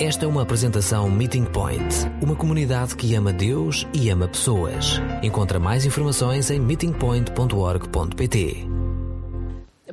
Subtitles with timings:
[0.00, 1.82] Esta é uma apresentação Meeting Point,
[2.22, 5.00] uma comunidade que ama Deus e ama pessoas.
[5.24, 8.64] Encontra mais informações em meetingpoint.org.pt.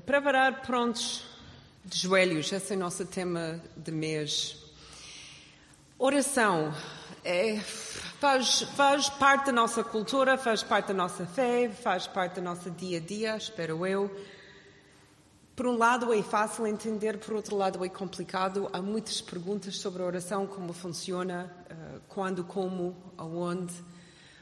[0.06, 1.26] Preparar prontos
[1.84, 4.64] de joelhos, esse é o nosso tema de mês.
[5.98, 6.72] Oração
[7.24, 12.44] é, faz, faz parte da nossa cultura, faz parte da nossa fé, faz parte do
[12.44, 14.16] nosso dia a dia, espero eu.
[15.56, 18.70] Por um lado é fácil entender, por outro lado é complicado.
[18.74, 23.74] Há muitas perguntas sobre a oração, como funciona, eh, quando, como, aonde,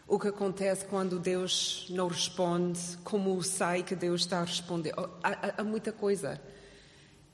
[0.08, 4.91] o que acontece quando Deus não responde, como sai que Deus está a responder.
[4.98, 6.41] Oh, há, há, muita coisa.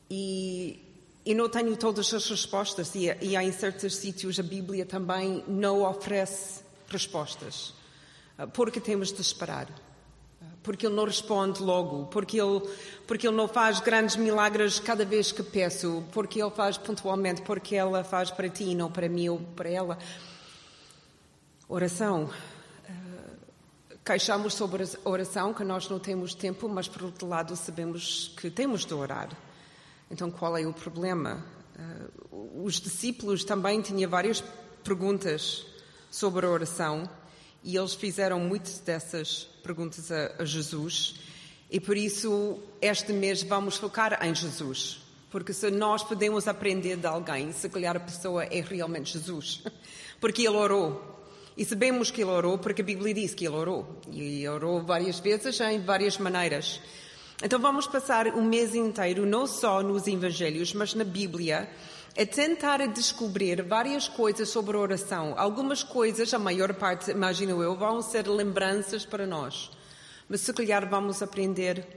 [0.09, 4.85] E, e, não tenho todas as respostas, e, e há em certos sítios a Bíblia
[4.85, 7.73] também não oferece respostas,
[8.38, 9.69] eh, porque temos de esperar
[10.63, 12.61] porque Ele não responde logo, porque ele,
[13.07, 17.75] porque ele não faz grandes milagres cada vez que peço, porque Ele faz pontualmente, porque
[17.75, 19.97] ela faz para ti não para mim ou para ela.
[21.67, 22.29] Oração.
[22.88, 28.33] Eh, queixamos sobre a oração, que nós não temos tempo, mas por outro lado sabemos
[28.38, 29.29] que temos de orar.
[30.11, 31.44] Então qual é o problema?
[31.77, 32.07] Eh,
[32.63, 34.44] os discípulos também tinham várias
[34.83, 35.66] perguntas
[36.11, 37.09] sobre a oração
[37.63, 41.15] e eles fizeram muitas dessas perguntas a, a Jesus.
[41.69, 45.01] E por isso, este mês vamos focar em Jesus.
[45.29, 49.61] Porque se nós podemos aprender de alguém, se calhar a pessoa é realmente Jesus.
[50.19, 51.17] Porque ele orou.
[51.55, 53.99] E sabemos que ele orou porque a Bíblia diz que ele orou.
[54.09, 56.79] E orou várias vezes, em várias maneiras.
[57.44, 61.69] Então vamos passar o mês inteiro, não só nos Evangelhos, mas na Bíblia,
[62.20, 65.36] é tentar descobrir várias coisas sobre a oração.
[65.38, 69.72] Algumas coisas, a maior parte, imagino eu, vão ser lembranças para nós.
[70.28, 71.88] Mas se calhar vamos aprender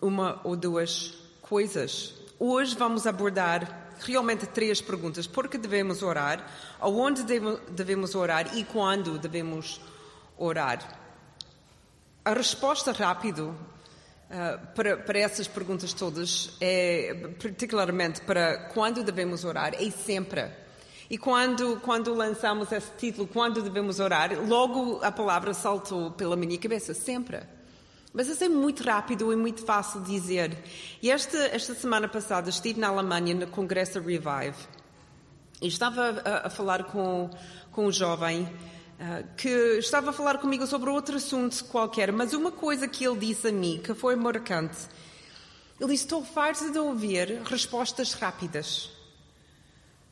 [0.00, 2.14] uma ou duas coisas.
[2.38, 5.26] Hoje vamos abordar realmente três perguntas.
[5.26, 6.48] Por que devemos orar?
[6.78, 7.24] Aonde
[7.68, 8.56] devemos orar?
[8.56, 9.80] E quando devemos
[10.38, 10.78] orar?
[12.24, 13.52] A resposta rápida
[14.26, 20.50] Uh, para, para, essas perguntas todas, é, particularmente para quando devemos orar, é sempre.
[21.08, 26.58] E quando, quando lançamos esse título, quando devemos orar, logo a palavra saltou pela minha
[26.58, 27.40] cabeça, sempre.
[28.12, 30.58] Mas isso é muito rápido e muito fácil de dizer.
[31.00, 34.56] E esta, esta semana passada estive na Alemanha no Congresso Revive
[35.60, 37.30] e estava a, a falar com,
[37.70, 38.75] com um jovem ah,
[39.36, 39.48] que
[39.78, 43.52] estava a falar comigo sobre outro assunto qualquer, mas uma coisa que ele disse a
[43.52, 44.88] mim que foi marcante.
[45.78, 48.90] Ele disse: Estou farto de ouvir respostas rápidas.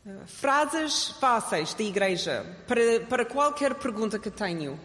[0.07, 4.79] Uh, frases fáceis da igreja para, para qualquer pergunta que tenho.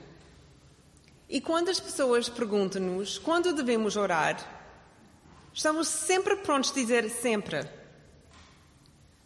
[1.27, 4.37] E quando as pessoas perguntam-nos quando devemos orar,
[5.53, 7.67] estamos sempre prontos a dizer sempre.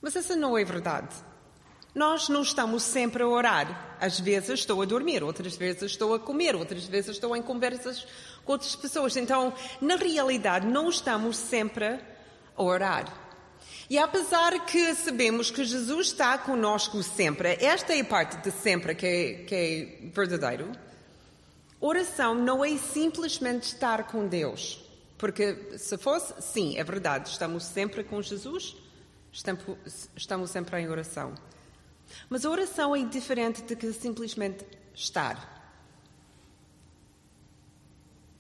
[0.02, 1.16] Mas essa não é verdade.
[1.94, 3.98] Nós não estamos sempre a orar.
[4.00, 8.06] Às vezes estou a dormir, outras vezes estou a comer, outras vezes estou em conversas
[8.44, 9.16] com outras pessoas.
[9.16, 12.00] Então, na realidade, não estamos sempre
[12.56, 13.24] a orar.
[13.90, 18.96] E apesar que sabemos que Jesus está conosco sempre, esta é a parte de sempre
[18.96, 20.72] que é, que é verdadeiro.
[21.80, 24.84] Oração não é simplesmente estar com Deus.
[25.18, 28.76] Porque se fosse, sim, é verdade, estamos sempre com Jesus,
[29.32, 31.34] estamos sempre em oração.
[32.30, 35.52] Mas a oração é diferente de que simplesmente estar.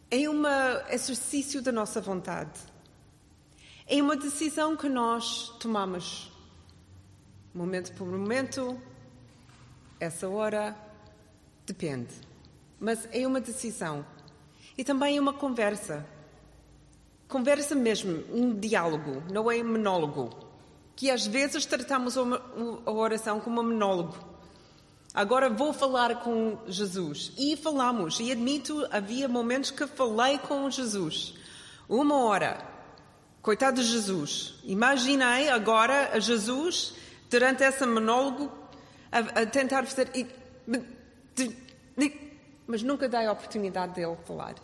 [0.09, 0.43] É um
[0.89, 2.59] exercício da nossa vontade.
[3.87, 6.31] É uma decisão que nós tomamos,
[7.53, 8.79] momento por momento,
[9.99, 10.77] essa hora,
[11.65, 12.13] depende.
[12.79, 14.05] Mas é uma decisão.
[14.77, 16.05] E também é uma conversa.
[17.27, 20.52] Conversa mesmo, um diálogo, não é um monólogo
[20.95, 24.17] que às vezes tratamos a oração como um monólogo.
[25.13, 27.31] Agora vou falar com Jesus.
[27.37, 31.35] E falamos, e admito, havia momentos que falei com Jesus.
[31.87, 32.57] Uma hora.
[33.41, 34.55] Coitado de Jesus.
[34.63, 36.95] Imaginei agora a Jesus,
[37.29, 38.51] durante esse monólogo,
[39.11, 40.09] a, a tentar fazer.
[42.65, 44.55] Mas nunca dei a oportunidade dele falar.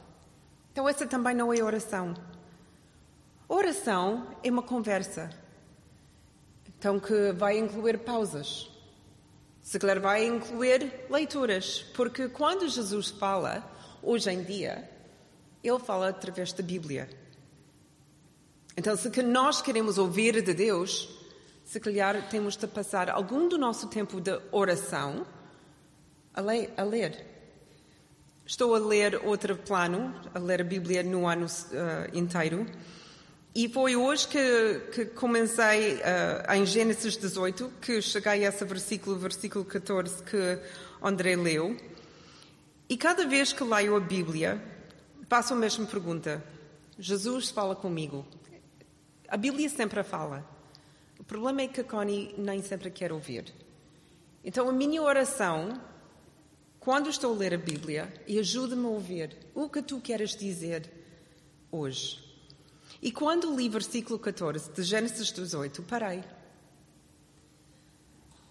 [0.72, 2.14] Então, essa também não é oração.
[3.48, 5.30] Oração é uma conversa.
[6.80, 8.72] Então, que vai incluir pausas.
[9.62, 13.70] Se calhar vai incluir leituras, porque quando Jesus fala,
[14.02, 14.90] hoje em dia,
[15.62, 17.10] ele fala através da Bíblia.
[18.78, 21.10] Então, se que nós queremos ouvir de Deus,
[21.66, 25.28] se calhar temos de passar algum do nosso tempo de oração
[26.34, 26.42] a,
[26.82, 27.26] a ler.
[28.46, 32.66] Estou a ler outro plano, a ler a Bíblia no ano uh, inteiro.
[33.60, 39.18] E foi hoje que, que comecei uh, em Gênesis 18, que cheguei a esse versículo,
[39.18, 40.60] versículo 14, que
[41.04, 41.76] André leu.
[42.88, 44.64] E cada vez que leio a Bíblia,
[45.28, 46.42] faço a mesma pergunta:
[46.98, 48.26] Jesus fala comigo.
[49.28, 50.50] A Bíblia sempre fala.
[51.20, 53.54] O problema é que a Connie nem sempre quer ouvir.
[54.42, 55.82] Então, a minha oração,
[56.80, 60.90] quando estou a ler a Bíblia, e ajuda-me a ouvir o que tu queres dizer
[61.70, 62.29] hoje.
[63.02, 66.24] E quando li versículo 14 de Gênesis 18, parei.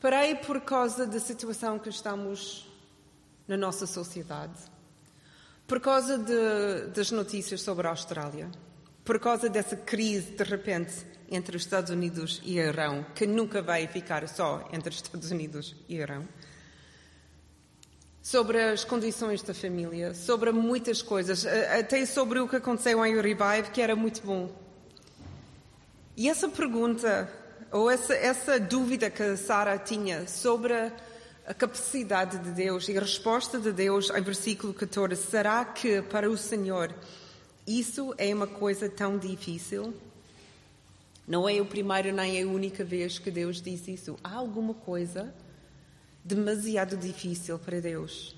[0.01, 2.67] Parei por causa da situação que estamos
[3.47, 4.59] na nossa sociedade,
[5.67, 8.51] por causa de, das notícias sobre a Austrália,
[9.05, 10.95] por causa dessa crise de repente
[11.31, 15.75] entre os Estados Unidos e Irão, que nunca vai ficar só entre os Estados Unidos
[15.89, 16.27] e Irão
[18.29, 23.71] sobre as condições da família, sobre muitas coisas, até sobre o que aconteceu em Revive,
[23.73, 24.55] que era muito bom.
[26.15, 27.27] E essa pergunta,
[27.73, 30.75] ou essa, essa dúvida que a Sara tinha sobre
[31.47, 36.31] a capacidade de Deus e a resposta de Deus em versículo 14, será que para
[36.31, 36.95] o Senhor
[37.67, 39.95] isso é uma coisa tão difícil?
[41.27, 44.19] Não é o primeiro nem a única vez que Deus diz isso.
[44.23, 45.33] Há alguma coisa
[46.29, 48.37] demasiado difícil para Deus.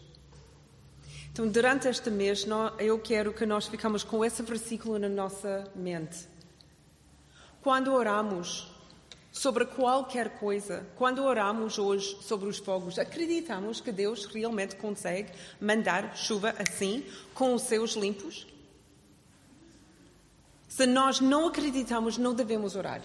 [1.33, 2.47] Então, durante este mês,
[2.79, 6.29] eu quero que nós ficamos com esse versículo na nossa mente.
[7.61, 8.71] Quando oramos
[9.33, 16.17] sobre qualquer coisa, quando oramos hoje sobre os fogos, acreditamos que Deus realmente consegue mandar
[16.17, 17.05] chuva assim,
[17.35, 18.47] com os seus limpos?
[20.69, 23.03] Se nós não acreditamos, não devemos orar.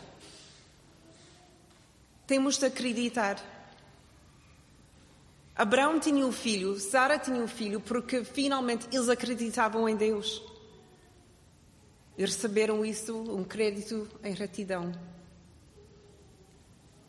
[2.28, 3.55] Temos de acreditar.
[5.56, 10.44] Abraão tinha um filho, Sara tinha um filho, porque finalmente eles acreditavam em Deus.
[12.18, 14.92] E receberam isso, um crédito em retidão.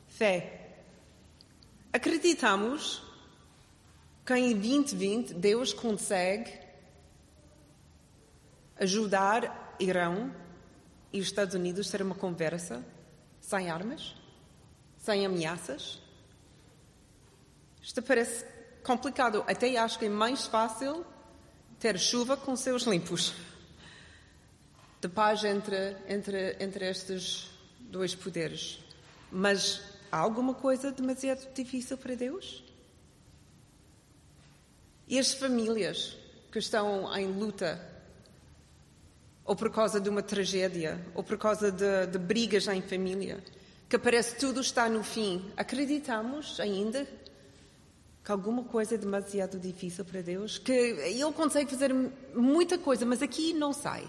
[0.07, 0.77] Fé.
[1.93, 3.03] Acreditamos
[4.25, 6.53] que em 2020 Deus consegue
[8.79, 10.33] ajudar Irão
[11.13, 12.85] e os Estados Unidos a ter uma conversa
[13.41, 14.15] sem armas,
[14.99, 16.06] sem ameaças?
[17.87, 18.45] Isto parece
[18.83, 19.45] complicado.
[19.47, 21.07] Até acho que é mais fácil
[21.79, 23.33] ter chuva com seus limpos.
[25.01, 27.49] De paz entre, entre, entre estes
[27.79, 28.81] dois poderes.
[29.31, 29.81] Mas
[30.11, 32.65] há alguma coisa demasiado difícil para Deus?
[35.07, 36.17] E as famílias
[36.51, 37.81] que estão em luta,
[39.45, 43.45] ou por causa de uma tragédia, ou por causa de, de brigas em família,
[43.89, 47.07] que parece tudo está no fim, acreditamos ainda
[48.27, 51.95] que alguma coisa é demasiado difícil para Deus, que Ele consegue fazer
[52.35, 54.05] muita coisa, mas aqui não sai.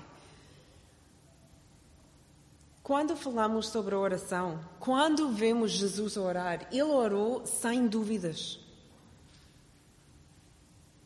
[2.81, 8.59] Quando falamos sobre a oração, quando vemos Jesus orar, Ele orou sem dúvidas.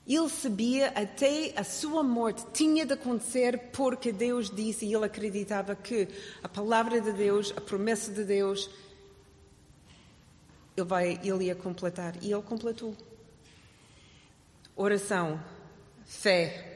[0.08, 5.76] Ele sabia até a sua morte tinha de acontecer porque Deus disse e ele acreditava
[5.76, 6.08] que
[6.42, 8.70] a palavra de Deus, a promessa de Deus,
[10.76, 12.16] ele, vai, ele ia completar.
[12.22, 12.96] E ele completou.
[14.76, 15.40] Oração,
[16.06, 16.68] fé.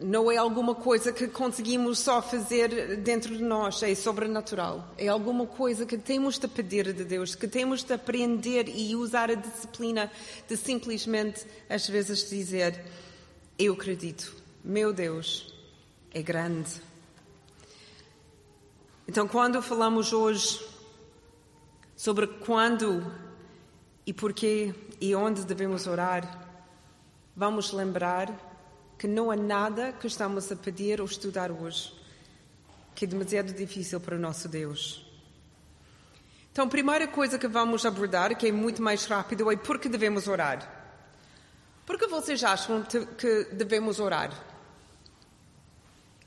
[0.00, 4.92] Não é alguma coisa que conseguimos só fazer dentro de nós, é sobrenatural.
[4.98, 9.30] É alguma coisa que temos de pedir de Deus, que temos de aprender e usar
[9.30, 10.10] a disciplina
[10.46, 12.84] de simplesmente, às vezes, dizer:
[13.58, 15.54] Eu acredito, meu Deus
[16.12, 16.70] é grande.
[19.08, 20.71] Então, quando falamos hoje
[22.02, 23.14] sobre quando
[24.04, 26.48] e porquê e onde devemos orar,
[27.36, 28.28] vamos lembrar
[28.98, 31.94] que não há nada que estamos a pedir ou estudar hoje
[32.92, 35.08] que é demasiado difícil para o nosso Deus.
[36.50, 39.88] Então, a primeira coisa que vamos abordar, que é muito mais rápido, é por que
[39.88, 40.58] devemos orar.
[41.86, 42.82] Por que vocês acham
[43.16, 44.32] que devemos orar?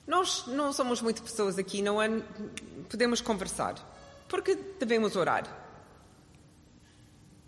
[0.07, 2.07] Nós não somos muitas pessoas aqui, não é?
[2.89, 3.75] Podemos conversar.
[4.29, 5.64] Por que devemos orar?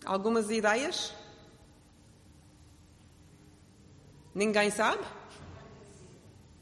[0.07, 1.13] Algumas ideias?
[4.33, 5.05] Ninguém sabe?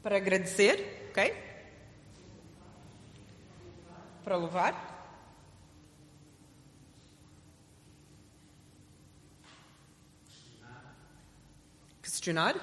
[0.02, 1.32] Para agradecer, ok?
[4.24, 4.74] Para louvar?
[12.02, 12.56] Questionar?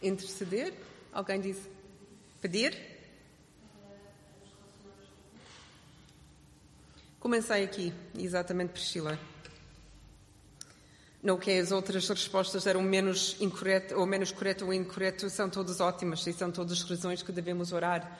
[0.00, 0.72] Interceder?
[1.12, 1.68] Alguém disse?
[2.40, 2.89] Pedir?
[7.20, 9.18] Comecei aqui, exatamente Priscila.
[11.22, 15.80] Não que as outras respostas eram menos incorreto ou menos correto ou incorreto, são todas
[15.80, 18.18] ótimas e são todas razões que devemos orar.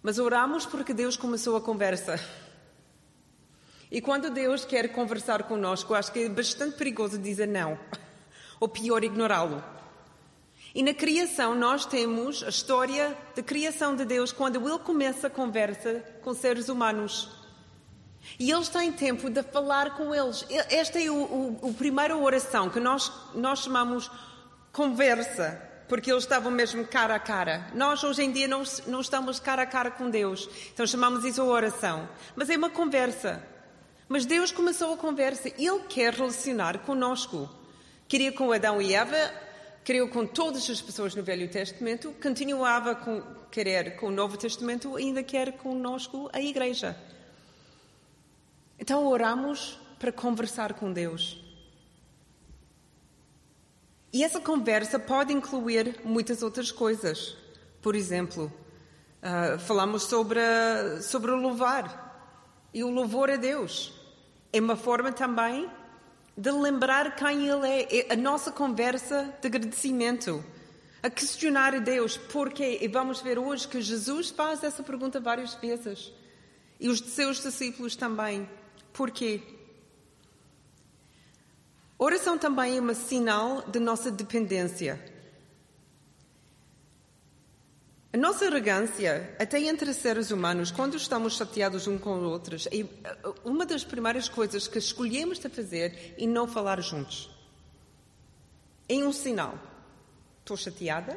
[0.00, 2.20] Mas oramos porque Deus começou a conversa.
[3.90, 7.76] E quando Deus quer conversar conosco, acho que é bastante perigoso dizer não,
[8.60, 9.60] ou pior, ignorá-lo.
[10.72, 15.30] E na criação nós temos a história da criação de Deus quando Ele começa a
[15.30, 17.39] conversa com seres humanos.
[18.38, 20.44] E eles têm tempo de falar com eles.
[20.70, 24.10] Esta é a primeira oração que nós, nós chamamos
[24.72, 27.70] conversa, porque eles estavam mesmo cara a cara.
[27.74, 31.42] Nós hoje em dia não, não estamos cara a cara com Deus, então chamamos isso
[31.42, 32.08] oração.
[32.36, 33.42] Mas é uma conversa.
[34.08, 35.48] Mas Deus começou a conversa.
[35.56, 37.48] Ele quer relacionar conosco.
[38.08, 39.32] Queria com Adão e Eva,
[39.84, 44.96] queria com todas as pessoas no Velho Testamento, continuava a querer com o Novo Testamento,
[44.96, 46.96] ainda quer conosco a Igreja.
[48.80, 51.38] Então oramos para conversar com Deus.
[54.10, 57.36] E essa conversa pode incluir muitas outras coisas.
[57.82, 58.50] Por exemplo,
[59.22, 60.40] uh, falamos sobre,
[61.02, 62.40] sobre o louvar
[62.72, 63.92] e o louvor a Deus.
[64.50, 65.70] É uma forma também
[66.34, 68.08] de lembrar quem Ele é.
[68.08, 70.42] é a nossa conversa de agradecimento.
[71.02, 72.78] A questionar a Deus porquê.
[72.80, 76.10] E vamos ver hoje que Jesus faz essa pergunta várias vezes.
[76.80, 78.48] E os seus discípulos também.
[78.92, 79.40] Porquê?
[81.98, 84.98] Oração também é um sinal de nossa dependência.
[88.12, 92.84] A nossa arrogância, até entre seres humanos, quando estamos chateados uns com os outros, é
[93.44, 97.30] uma das primeiras coisas que escolhemos de fazer é não falar juntos.
[98.88, 99.56] É um sinal.
[100.40, 101.16] Estou chateada.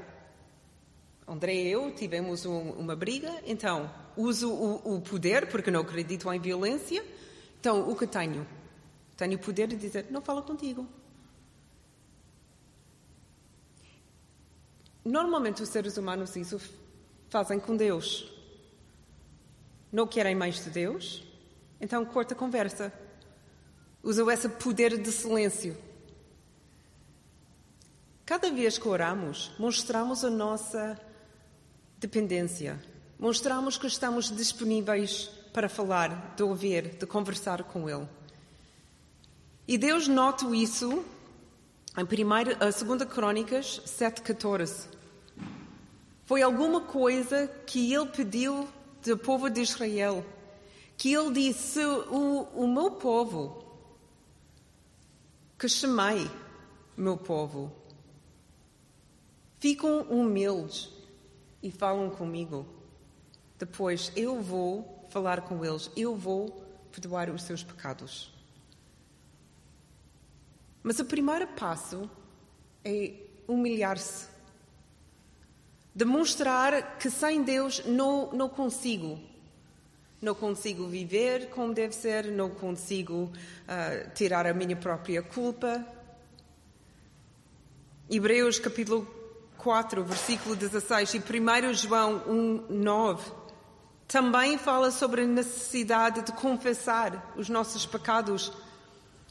[1.28, 6.32] André e eu tivemos um, uma briga, então uso o, o poder, porque não acredito
[6.32, 7.04] em violência,
[7.64, 8.46] então, o que tenho?
[9.16, 10.86] Tenho o poder de dizer: não falo contigo.
[15.06, 16.60] Normalmente, os seres humanos isso
[17.30, 18.30] fazem com Deus.
[19.90, 21.24] Não querem mais de Deus,
[21.80, 22.92] então corta a conversa.
[24.04, 25.78] Usam esse poder de silêncio.
[28.26, 31.00] Cada vez que oramos, mostramos a nossa
[31.98, 32.78] dependência.
[33.18, 38.08] Mostramos que estamos disponíveis para falar, de ouvir, de conversar com Ele.
[39.68, 41.06] E Deus nota isso
[41.96, 44.88] em 2 Crônicas 7,14.
[46.26, 48.68] Foi alguma coisa que Ele pediu
[49.04, 50.26] do povo de Israel,
[50.98, 53.64] que Ele disse: O, o meu povo,
[55.60, 56.30] que chamei
[56.98, 57.72] meu povo,
[59.60, 60.90] ficam humildes
[61.62, 62.66] e falam comigo.
[63.58, 66.50] Depois eu vou falar com eles: Eu vou
[66.92, 68.34] perdoar os seus pecados.
[70.82, 72.10] Mas o primeiro passo
[72.84, 73.14] é
[73.48, 74.28] humilhar-se.
[75.96, 79.20] Demonstrar que sem Deus não, não consigo.
[80.20, 85.86] Não consigo viver como deve ser, não consigo uh, tirar a minha própria culpa.
[88.10, 89.06] Hebreus capítulo
[89.58, 93.43] 4, versículo 16 e 1 João 1, 9
[94.14, 98.52] também fala sobre a necessidade de confessar os nossos pecados.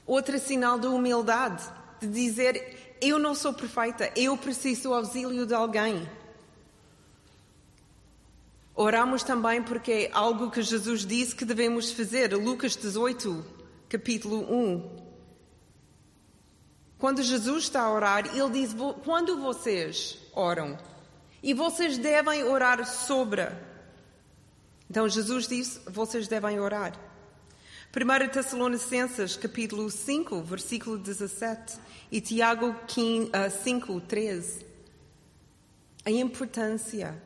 [0.05, 1.63] Outro sinal de humildade,
[2.01, 6.11] de dizer: Eu não sou perfeita, eu preciso do auxílio de alguém.
[8.75, 12.35] Oramos também porque é algo que Jesus disse que devemos fazer.
[12.35, 13.47] Lucas 18,
[13.89, 14.97] capítulo 1.
[16.99, 18.75] Quando Jesus está a orar, ele diz:
[19.05, 20.77] Quando vocês oram,
[21.41, 23.47] e vocês devem orar sobre
[24.93, 26.93] então Jesus disse: vocês devem orar.
[27.97, 31.79] 1 Tessalonicenses, capítulo 5, versículo 17,
[32.11, 32.77] e Tiago
[33.65, 34.67] 5, 13.
[36.05, 37.23] A importância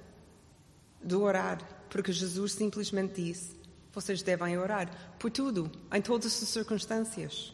[1.02, 1.58] do orar,
[1.90, 3.56] porque Jesus simplesmente disse:
[3.92, 7.52] vocês devem orar por tudo, em todas as circunstâncias.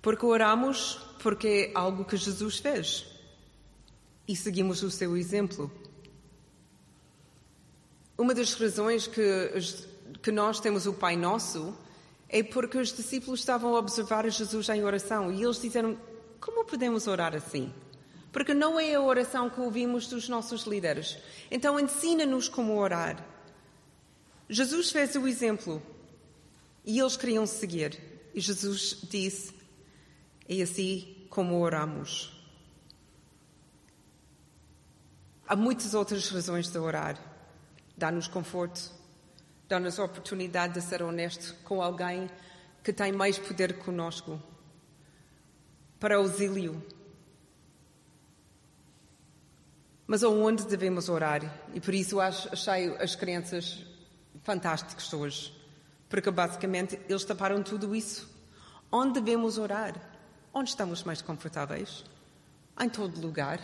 [0.00, 3.04] Porque oramos porque é algo que Jesus fez
[4.26, 5.70] e seguimos o seu exemplo.
[8.18, 9.50] Uma das razões que,
[10.22, 11.76] que nós temos o Pai Nosso
[12.28, 15.98] é porque os discípulos estavam a observar Jesus em oração e eles disseram:
[16.40, 17.72] Como podemos orar assim?
[18.32, 21.18] Porque não é a oração que ouvimos dos nossos líderes.
[21.50, 23.22] Então ensina-nos como orar.
[24.48, 25.82] Jesus fez o exemplo
[26.84, 28.00] e eles queriam seguir.
[28.34, 29.52] E Jesus disse:
[30.48, 32.32] É assim como oramos.
[35.46, 37.35] Há muitas outras razões de orar
[37.96, 38.92] dá-nos conforto,
[39.68, 42.30] dá-nos a oportunidade de ser honesto com alguém
[42.82, 44.40] que tem mais poder conosco
[45.98, 46.80] para auxílio.
[50.06, 51.42] Mas aonde devemos orar?
[51.74, 53.84] E por isso achei as crianças
[54.44, 55.52] fantásticas hoje.
[56.08, 58.32] Porque basicamente eles taparam tudo isso.
[58.92, 59.94] Onde devemos orar?
[60.54, 62.04] Onde estamos mais confortáveis?
[62.80, 63.58] Em todo lugar.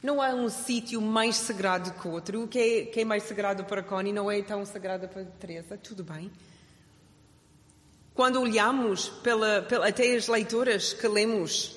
[0.00, 2.44] Não há um sítio mais sagrado que outro.
[2.44, 5.76] O que é, que é mais sagrado para Connie não é tão sagrado para Teresa.
[5.76, 6.30] Tudo bem.
[8.14, 11.76] Quando olhamos pela, pela, até as leituras que lemos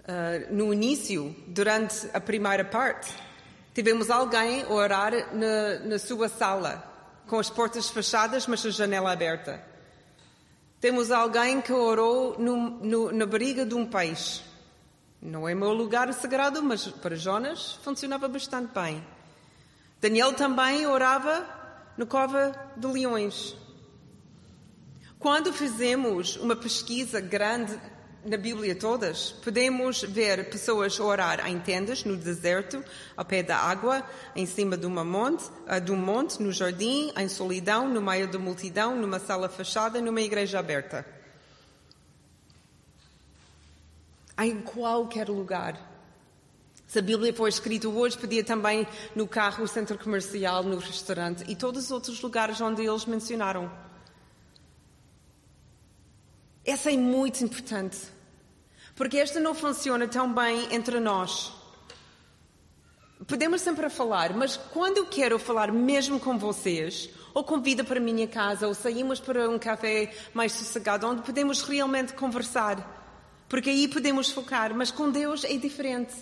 [0.00, 3.14] uh, no início, durante a primeira parte,
[3.74, 6.84] tivemos alguém orar na, na sua sala,
[7.26, 9.62] com as portas fechadas, mas a janela aberta.
[10.80, 14.47] Temos alguém que orou no, no, na barriga de um peixe.
[15.20, 19.04] Não é meu lugar sagrado, mas para Jonas funcionava bastante bem.
[20.00, 21.44] Daniel também orava
[21.96, 23.56] na cova de leões.
[25.18, 27.76] Quando fizemos uma pesquisa grande
[28.24, 32.84] na Bíblia todas, podemos ver pessoas orar em tendas no deserto,
[33.16, 34.04] ao pé da água,
[34.36, 38.28] em cima de, uma monte, ah, de um monte, no jardim, em solidão, no meio
[38.28, 41.17] da multidão, numa sala fechada, numa igreja aberta.
[44.38, 45.88] Em qualquer lugar.
[46.86, 51.44] Se a Bíblia for escrita hoje, podia também no carro, no centro comercial, no restaurante
[51.46, 53.70] e todos os outros lugares onde eles mencionaram.
[56.64, 57.98] Essa é muito importante.
[58.94, 61.52] Porque esta não funciona tão bem entre nós.
[63.26, 68.02] Podemos sempre falar, mas quando eu quero falar mesmo com vocês, ou convida para a
[68.02, 72.97] minha casa, ou saímos para um café mais sossegado, onde podemos realmente conversar.
[73.48, 76.14] Porque aí podemos focar, mas com Deus é diferente.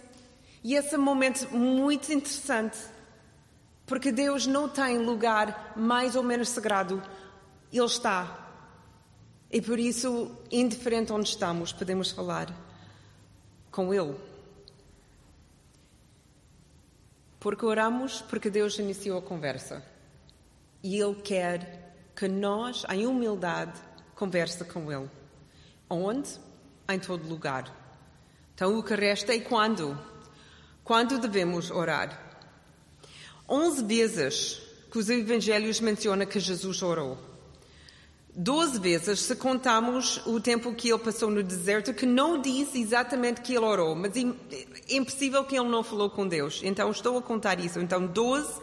[0.62, 2.78] E esse é um momento muito interessante.
[3.84, 7.02] Porque Deus não tem lugar mais ou menos sagrado.
[7.72, 8.46] Ele está
[9.50, 12.52] e por isso, indiferente onde estamos, podemos falar
[13.70, 14.16] com Ele.
[17.38, 19.84] Porque oramos porque Deus iniciou a conversa.
[20.82, 23.80] E Ele quer que nós, em humildade,
[24.14, 25.08] converse com Ele.
[25.88, 26.28] Onde?
[26.88, 27.64] Em todo lugar.
[28.54, 29.98] Então o que resta é quando?
[30.84, 32.22] Quando devemos orar?
[33.48, 37.18] Onze vezes que os evangelhos mencionam que Jesus orou.
[38.38, 43.40] Doze vezes, se contamos o tempo que ele passou no deserto, que não diz exatamente
[43.40, 46.60] que ele orou, mas é impossível que ele não falou com Deus.
[46.62, 47.80] Então estou a contar isso.
[47.80, 48.60] Então, doze,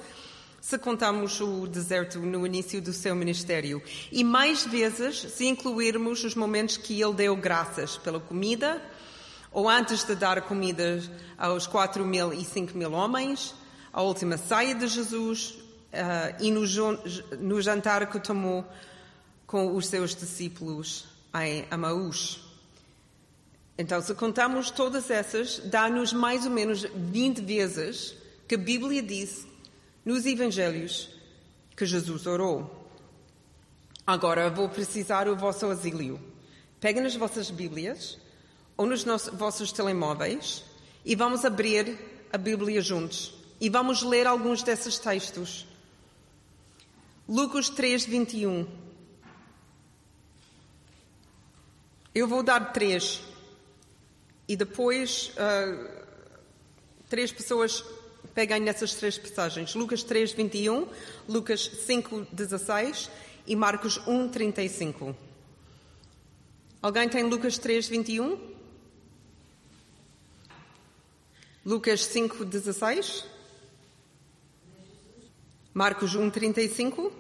[0.64, 3.84] se contamos o deserto no início do seu ministério.
[4.10, 8.82] E mais vezes, se incluirmos os momentos que ele deu graças pela comida,
[9.52, 11.04] ou antes de dar comida
[11.38, 13.54] aos quatro mil e cinco mil homens,
[13.92, 16.62] a última saia de Jesus, uh, e no,
[17.42, 18.66] no jantar que tomou
[19.46, 21.04] com os seus discípulos
[21.44, 22.40] em Amaús.
[23.78, 28.16] Então, se contamos todas essas, dá-nos mais ou menos 20 vezes
[28.48, 29.52] que a Bíblia diz
[30.06, 31.10] nos Evangelhos
[31.76, 32.88] que Jesus orou.
[34.06, 36.20] Agora vou precisar do vosso auxílio.
[36.80, 38.18] Peguem nas vossas Bíblias
[38.76, 40.64] ou nos nossos, vossos telemóveis
[41.06, 41.98] e vamos abrir
[42.32, 43.34] a Bíblia juntos.
[43.62, 45.66] E vamos ler alguns desses textos.
[47.28, 48.68] Lucas 3, 21.
[52.14, 53.22] Eu vou dar três.
[54.48, 56.04] E depois uh,
[57.10, 57.84] três pessoas
[58.34, 59.76] peguem nessas três passagens.
[59.76, 60.88] Lucas 3, 21,
[61.28, 63.10] Lucas 5, 16
[63.46, 65.16] e Marcos 1, 35.
[66.82, 68.54] Alguém tem Lucas 3, 21?
[71.66, 73.26] Lucas 5, 16?
[75.74, 77.12] Marcos 1, 35?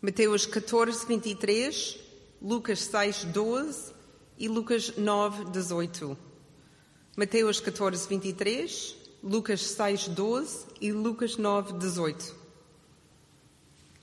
[0.00, 1.98] Mateus 14, 23,
[2.40, 3.92] Lucas 6, 12
[4.38, 6.33] e Lucas 9, 18.
[7.16, 12.34] Mateus 14, 23, Lucas 6, 12 e Lucas 9, 18.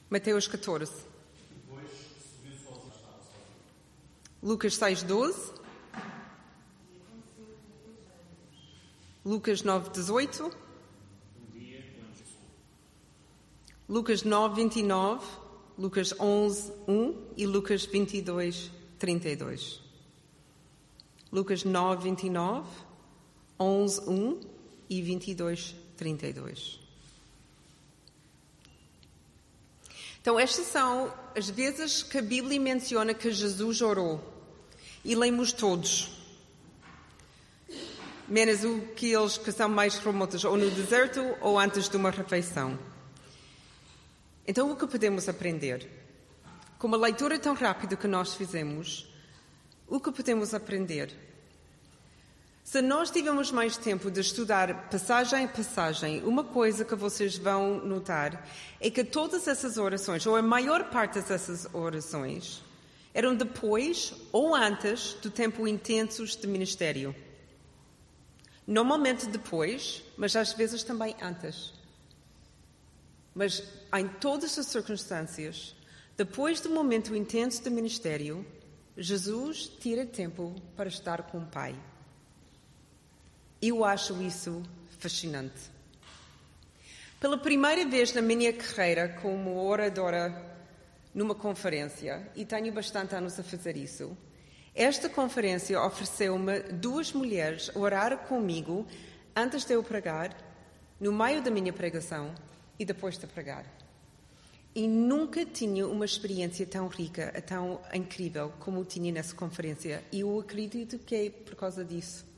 [0.09, 0.93] Mateus 14.
[4.41, 5.51] Lucas 6, 12.
[9.25, 10.51] Lucas 9, 18.
[13.89, 15.41] Lucas 9, 29.
[15.77, 19.81] Lucas 11, 1 e Lucas 22, 32.
[21.31, 22.67] Lucas 9, 29,
[23.61, 24.39] 11, 1
[24.89, 26.79] e 22, 32.
[30.21, 34.21] Então, estas são as vezes que a Bíblia menciona que Jesus orou.
[35.03, 36.11] E lemos todos.
[38.27, 42.77] Menos aqueles que são mais remotos, ou no deserto ou antes de uma refeição.
[44.47, 45.89] Então, o que podemos aprender?
[46.77, 49.07] Com uma leitura tão rápida que nós fizemos,
[49.87, 51.30] o que podemos aprender?
[52.71, 57.85] Se nós tivermos mais tempo de estudar passagem a passagem, uma coisa que vocês vão
[57.85, 58.47] notar
[58.79, 62.63] é que todas essas orações, ou a maior parte dessas orações,
[63.13, 67.13] eram depois ou antes do tempo intenso de ministério.
[68.65, 71.73] Normalmente depois, mas às vezes também antes.
[73.35, 73.61] Mas
[73.99, 75.75] em todas as circunstâncias,
[76.15, 78.45] depois do momento intenso do ministério,
[78.95, 81.75] Jesus tira tempo para estar com o Pai.
[83.61, 84.63] Eu acho isso
[84.97, 85.69] fascinante.
[87.19, 90.57] Pela primeira vez na minha carreira como oradora
[91.13, 94.17] numa conferência, e tenho bastante anos a fazer isso,
[94.73, 98.87] esta conferência ofereceu-me duas mulheres a orar comigo
[99.35, 100.35] antes de eu pregar,
[100.99, 102.33] no meio da minha pregação
[102.79, 103.65] e depois de pregar.
[104.73, 110.03] E nunca tinha uma experiência tão rica, tão incrível como tinha nessa conferência.
[110.11, 112.30] E eu acredito que é por causa disso.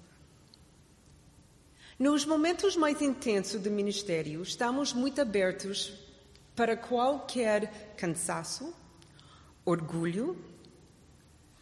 [2.04, 5.94] Nos momentos mais intensos do ministério, estamos muito abertos
[6.54, 8.74] para qualquer cansaço,
[9.63, 10.38] orgulho.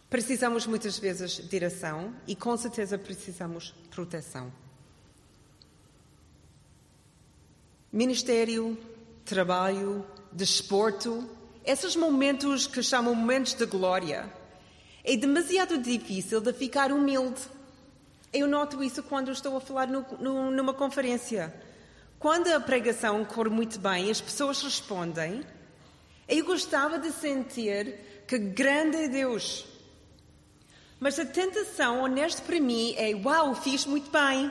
[0.10, 4.51] Precisamos muitas vezes de direção e com certeza precisamos proteção.
[7.93, 8.75] Ministério,
[9.23, 11.30] trabalho, desporto,
[11.63, 14.27] esses momentos que chamam momentos de glória,
[15.04, 17.41] é demasiado difícil de ficar humilde.
[18.33, 21.53] Eu noto isso quando estou a falar no, no, numa conferência.
[22.17, 25.43] Quando a pregação corre muito bem, as pessoas respondem.
[26.27, 29.65] Eu gostava de sentir que grande é Deus.
[30.97, 34.49] Mas a tentação, honesto para mim, é: uau, fiz muito bem.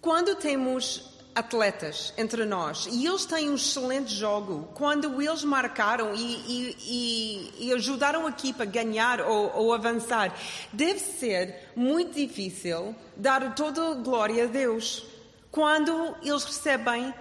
[0.00, 6.18] Quando temos atletas entre nós e eles têm um excelente jogo, quando eles marcaram e,
[6.18, 10.34] e, e, ajudaram a equipa a ganhar ou, ou, avançar,
[10.72, 15.04] deve ser muito difícil dar toda a glória a Deus.
[15.50, 17.12] Quando eles recebem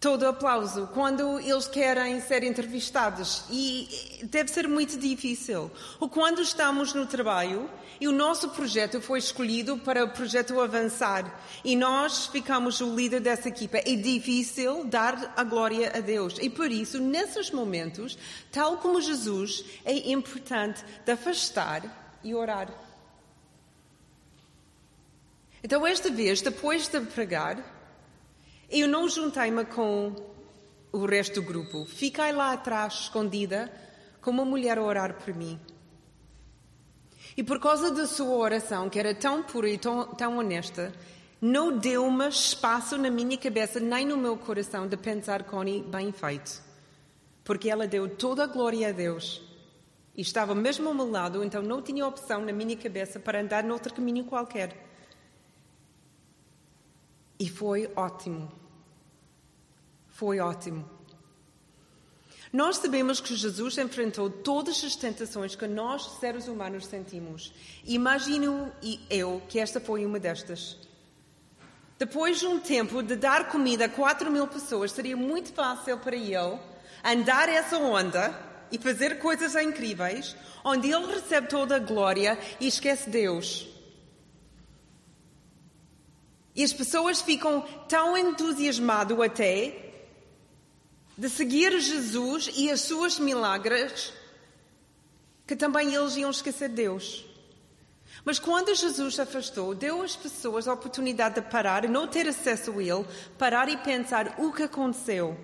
[0.00, 5.70] todo aplauso quando eles querem ser entrevistados e deve ser muito difícil.
[5.98, 7.68] Ou quando estamos no trabalho
[8.00, 13.20] e o nosso projeto foi escolhido para o projeto avançar e nós ficamos o líder
[13.20, 16.36] dessa equipa, é difícil dar a glória a Deus.
[16.40, 18.16] E por isso, nesses momentos,
[18.52, 22.68] tal como Jesus, é importante de afastar e orar.
[25.60, 27.77] Então, esta vez, depois de pregar,
[28.70, 30.14] eu não juntei-me com
[30.92, 31.86] o resto do grupo.
[31.86, 33.72] Fiquei lá atrás, escondida,
[34.20, 35.58] com uma mulher a orar por mim.
[37.36, 40.92] E por causa da sua oração, que era tão pura e tão, tão honesta,
[41.40, 46.60] não deu-me espaço na minha cabeça nem no meu coração de pensar, Connie, bem feito.
[47.44, 49.40] Porque ela deu toda a glória a Deus.
[50.16, 53.62] E estava mesmo ao meu lado, então não tinha opção na minha cabeça para andar
[53.62, 54.87] noutro caminho qualquer.
[57.38, 58.50] E foi ótimo.
[60.08, 60.98] Foi ótimo.
[62.52, 67.52] Nós sabemos que Jesus enfrentou todas as tentações que nós, seres humanos, sentimos.
[67.84, 68.72] Imagino
[69.10, 70.76] eu que esta foi uma destas.
[71.98, 76.16] Depois de um tempo de dar comida a 4 mil pessoas, seria muito fácil para
[76.16, 76.58] ele
[77.04, 78.34] andar essa onda
[78.72, 83.66] e fazer coisas incríveis, onde ele recebe toda a glória e esquece Deus.
[86.58, 89.92] E as pessoas ficam tão entusiasmadas até
[91.16, 94.12] de seguir Jesus e as suas milagres
[95.46, 97.24] que também eles iam esquecer Deus.
[98.24, 102.72] Mas quando Jesus se afastou, deu às pessoas a oportunidade de parar, não ter acesso
[102.72, 103.06] a Ele,
[103.38, 105.38] parar e pensar o que aconteceu.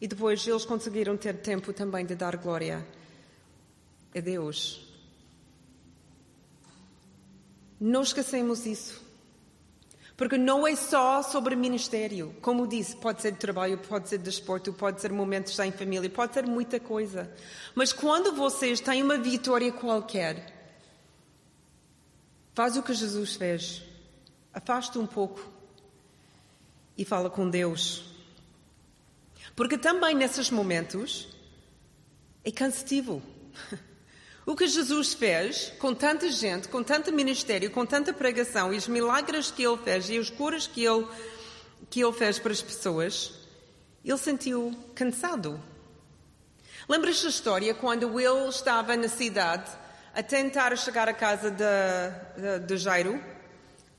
[0.00, 2.82] E depois eles conseguiram ter tempo também de dar glória
[4.16, 4.88] a Deus.
[7.78, 9.07] Não esquecemos isso.
[10.18, 12.34] Porque não é só sobre ministério.
[12.42, 16.10] Como disse, pode ser de trabalho, pode ser de desporto, pode ser momentos em família,
[16.10, 17.32] pode ser muita coisa.
[17.72, 20.74] Mas quando vocês têm uma vitória qualquer,
[22.52, 23.84] faz o que Jesus fez.
[24.52, 25.40] Afasta um pouco
[26.96, 28.12] e fala com Deus.
[29.54, 31.28] Porque também nesses momentos
[32.42, 33.22] é cansativo.
[34.48, 38.88] O que Jesus fez com tanta gente, com tanto ministério, com tanta pregação e os
[38.88, 41.06] milagres que ele fez e os curas que ele,
[41.90, 43.30] que ele fez para as pessoas,
[44.02, 45.62] ele sentiu cansado.
[46.88, 49.70] Lembras da história quando ele estava na cidade
[50.14, 53.22] a tentar chegar à casa de, de, de Jairo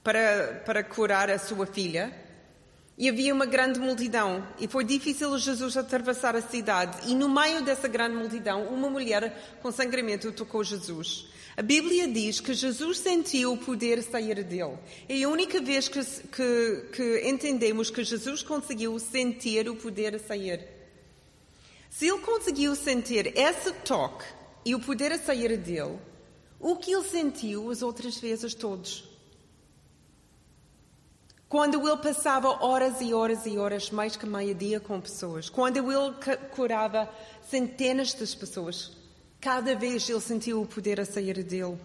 [0.03, 2.11] para, para curar a sua filha?
[2.99, 7.09] E havia uma grande multidão, e foi difícil Jesus atravessar a cidade.
[7.09, 11.29] E no meio dessa grande multidão, uma mulher com sangramento tocou Jesus.
[11.55, 14.77] A Bíblia diz que Jesus sentiu o poder sair dele.
[15.07, 20.67] É a única vez que, que, que entendemos que Jesus conseguiu sentir o poder sair.
[21.89, 24.25] Se ele conseguiu sentir esse toque
[24.65, 25.97] e o poder sair dele,
[26.59, 29.08] o que ele sentiu as outras vezes todos?
[31.49, 35.49] Quando ele passava horas e horas e horas, mais que meia-dia, com pessoas.
[35.49, 36.13] Quando ele
[36.51, 37.09] curava
[37.49, 38.91] centenas de pessoas.
[39.41, 41.75] Cada vez ele sentiu o poder a sair dele.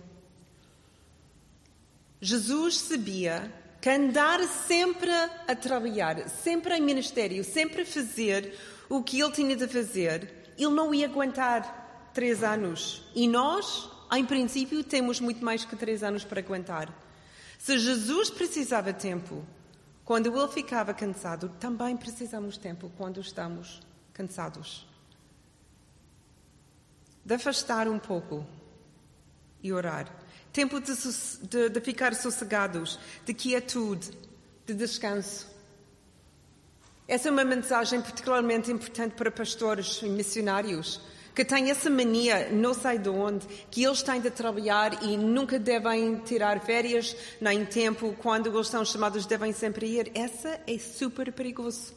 [2.20, 3.50] Jesus sabia
[3.80, 9.56] que andar sempre a trabalhar, sempre em ministério, sempre a fazer o que ele tinha
[9.56, 13.02] de fazer, ele não ia aguentar três anos.
[13.14, 17.03] E nós, em princípio, temos muito mais que três anos para aguentar.
[17.64, 19.42] Se Jesus precisava tempo,
[20.04, 23.80] quando ele ficava cansado, também precisamos tempo quando estamos
[24.12, 24.86] cansados.
[27.24, 28.46] De afastar um pouco
[29.62, 30.14] e orar.
[30.52, 30.92] Tempo de,
[31.48, 34.10] de, de ficar sossegados, de quietude,
[34.66, 35.48] de descanso.
[37.08, 41.00] Essa é uma mensagem particularmente importante para pastores e missionários
[41.34, 45.58] que têm essa mania, não sei de onde, que eles têm de trabalhar e nunca
[45.58, 50.12] devem tirar férias, nem tempo, quando eles são chamados devem sempre ir.
[50.14, 51.92] Essa é super perigoso.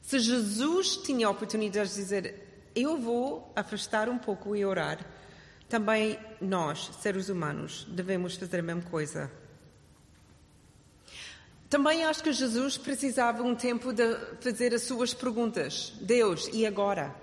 [0.00, 2.34] Se Jesus tinha a oportunidade de dizer,
[2.74, 5.04] eu vou afastar um pouco e orar,
[5.68, 9.30] também nós, seres humanos, devemos fazer a mesma coisa.
[11.68, 15.92] Também acho que Jesus precisava um tempo de fazer as suas perguntas.
[16.00, 17.14] Deus, e agora?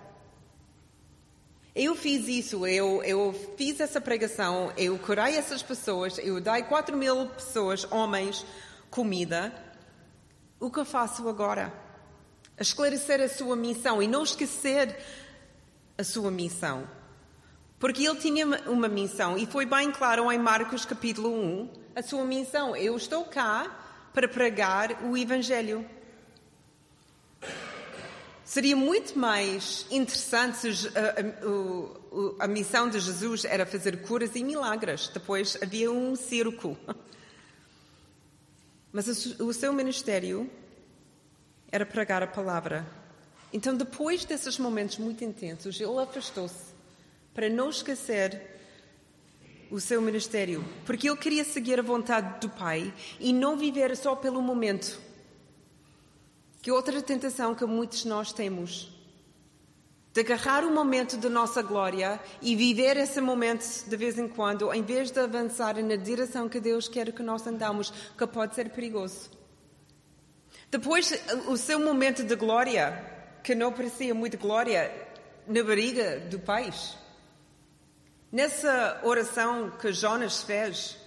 [1.79, 6.97] Eu fiz isso, eu, eu fiz essa pregação, eu curei essas pessoas, eu dei 4
[6.97, 8.43] mil pessoas, homens,
[8.89, 9.53] comida.
[10.59, 11.71] O que eu faço agora?
[12.59, 14.97] Esclarecer a sua missão e não esquecer
[15.95, 16.89] a sua missão.
[17.77, 22.25] Porque ele tinha uma missão e foi bem claro em Marcos capítulo 1 a sua
[22.25, 22.75] missão.
[22.75, 25.87] Eu estou cá para pregar o Evangelho.
[28.57, 34.43] Seria muito mais interessante se a, a, a, missão de Jesus era fazer curas e
[34.43, 35.11] milagres.
[35.13, 36.75] Depois havia um circo.
[38.91, 39.07] Mas
[39.39, 40.49] o seu ministério
[41.71, 42.83] era pregar a palavra.
[43.53, 46.73] Então, depois desses momentos muito intensos, ele afastou-se
[47.35, 48.41] para não esquecer
[49.69, 54.15] o seu ministério, porque ele queria seguir a vontade do Pai e não viver só
[54.15, 55.05] pelo momento.
[56.67, 58.91] Que outra tentação que muitos de nós temos
[60.13, 64.73] de agarrar o momento da nossa glória e viver esse momento de vez em quando,
[64.73, 68.69] em vez de avançar na direção que Deus quer que nós andamos, que pode ser
[68.71, 69.31] perigoso.
[70.69, 71.13] Depois,
[71.47, 73.01] o seu momento de glória,
[73.41, 74.91] que não parecia muito glória,
[75.47, 76.97] na barriga do peixe.
[78.29, 80.97] Nessa oração que Jonas fez,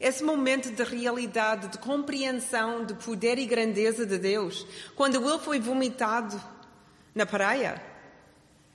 [0.00, 5.58] esse momento de realidade, de compreensão do poder e grandeza de Deus, quando ele foi
[5.58, 6.40] vomitado
[7.14, 7.82] na praia,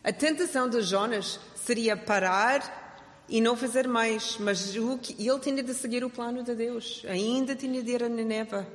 [0.03, 6.03] a tentação de Jonas seria parar e não fazer mais, mas ele tinha de seguir
[6.03, 8.67] o plano de Deus, ainda tinha de ir a Nineva.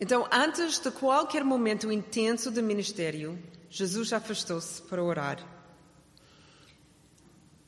[0.00, 3.38] Então, antes de qualquer momento intenso de ministério,
[3.70, 5.55] Jesus afastou-se para orar.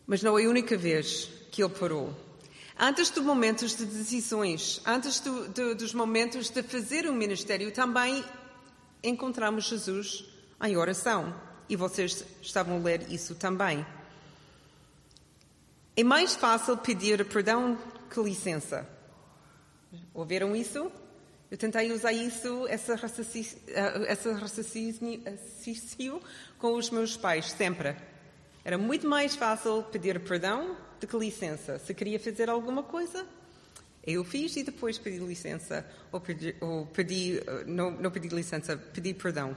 [0.09, 2.17] Mas não é a única vez que ele parou.
[2.79, 7.71] Antes dos momentos de decisões, antes do, do, dos momentos de fazer o um ministério,
[7.71, 8.25] também
[9.05, 10.25] encontramos Jesus
[10.65, 11.39] em oração.
[11.69, 13.85] E vocês estavam a ler isso também.
[15.95, 17.77] É mais fácil pedir perdão
[18.09, 18.89] que licença.
[20.15, 20.91] Ouviram isso?
[21.51, 23.59] Eu tentei usar isso, esse raciocínio,
[24.41, 26.23] raciocínio
[26.59, 27.95] com os meus pais, sempre.
[28.69, 31.79] Era muito mais fácil pedir perdão do que licença.
[31.79, 33.27] Se queria fazer alguma coisa,
[34.07, 39.15] eu fiz e depois pedi licença, ou pedi, ou pedi não, não pedi licença, pedi
[39.15, 39.57] perdão.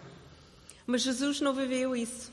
[0.88, 2.32] Mas Jesus não viveu isso.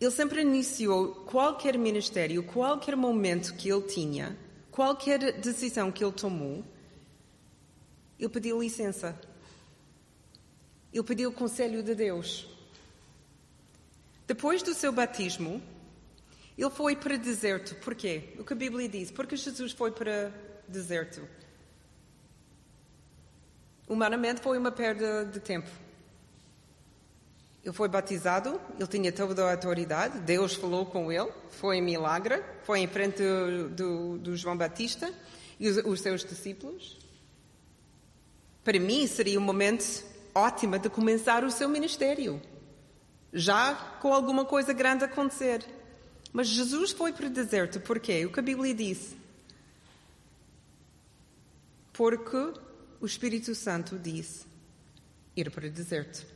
[0.00, 4.36] Ele sempre iniciou qualquer ministério, qualquer momento que ele tinha,
[4.72, 6.64] qualquer decisão que ele tomou,
[8.18, 9.16] ele pediu licença.
[10.92, 12.51] Ele pediu o conselho de Deus.
[14.26, 15.62] Depois do seu batismo,
[16.56, 17.74] ele foi para o deserto.
[17.76, 18.34] Por quê?
[18.38, 19.10] O que a Bíblia diz?
[19.10, 20.32] Porque Jesus foi para
[20.68, 21.26] o deserto.
[23.88, 25.68] Humanamente foi uma perda de tempo.
[27.64, 32.42] Ele foi batizado, ele tinha toda a autoridade, Deus falou com ele, foi um milagre,
[32.64, 33.22] foi em frente
[33.70, 35.12] do, do João Batista.
[35.60, 36.98] e os, os seus discípulos?
[38.64, 39.84] Para mim, seria um momento
[40.34, 42.42] ótimo de começar o seu ministério,
[43.32, 45.64] já com alguma coisa grande acontecer.
[46.32, 48.24] Mas Jesus foi para o deserto, por quê?
[48.26, 49.14] O que a Bíblia diz?
[51.92, 52.52] Porque
[53.00, 54.46] o Espírito Santo disse
[55.36, 56.26] ir para o deserto.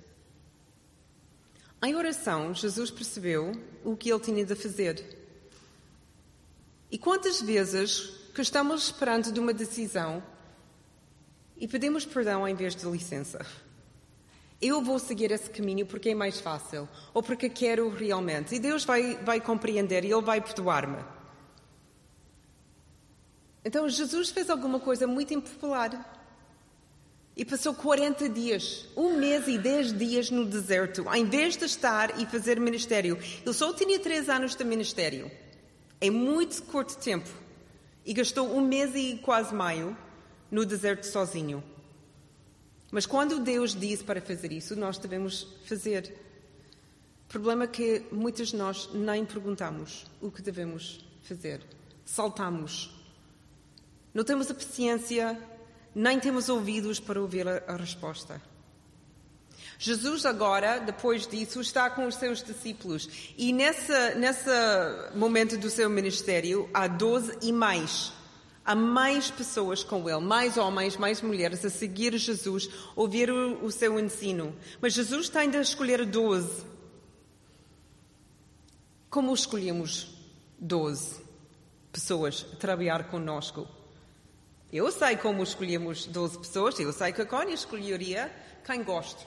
[1.83, 3.53] Em oração, Jesus percebeu
[3.85, 5.17] o que ele tinha de fazer.
[6.91, 10.23] E quantas vezes que estamos esperando de uma decisão
[11.57, 13.45] e pedimos perdão em vez de licença?
[14.67, 18.55] Eu vou seguir esse caminho porque é mais fácil ou porque quero realmente.
[18.55, 21.05] E Deus vai, vai compreender e Ele vai perdoar-me.
[23.65, 26.13] Então Jesus fez alguma coisa muito impopular.
[27.37, 32.19] E passou 40 dias, um mês e 10 dias no deserto, em vez de estar
[32.19, 33.19] e fazer ministério.
[33.45, 35.31] Ele só tinha 3 anos de ministério,
[36.01, 37.29] em muito curto tempo.
[38.07, 39.95] E gastou um mês e quase meio
[40.51, 41.63] no deserto sozinho.
[42.91, 46.15] Mas quando Deus diz para fazer isso, nós devemos fazer.
[47.29, 51.61] Problema é que muitos de nós nem perguntamos o que devemos fazer.
[52.05, 52.95] Saltamos.
[54.15, 55.37] Não temos a paciência
[55.97, 58.39] nem temos ouvidos para ouvir a, resposta.
[59.79, 64.51] Jesus agora, depois disso, está com os seus discípulos e nesse, nesse
[65.15, 68.13] momento do seu ministério há doze e mais.
[68.67, 73.97] Há mais pessoas com ele, mais homens, mais mulheres a seguir Jesus, ouvir o, seu
[74.01, 74.53] ensino.
[74.81, 76.67] Mas Jesus tem de escolher doze.
[79.09, 80.09] Como escolhemos
[80.59, 81.25] doze
[81.93, 83.69] pessoas a trabalhar conosco?
[84.73, 88.33] Eu sei como escolhemos 12 pessoas, eu sei que a Connie escolheria
[88.65, 89.25] quem gosto,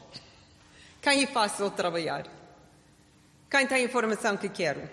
[1.02, 2.28] quem é fácil de trabalhar,
[3.50, 4.88] quem tem a informação que quero,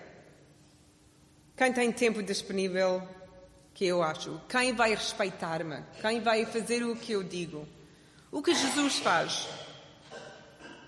[1.57, 3.05] quem tem tempo disponível
[3.77, 7.67] que eu acho, quem vai respeitar-me, quem vai fazer o que eu digo.
[8.31, 9.47] O que Jesus faz?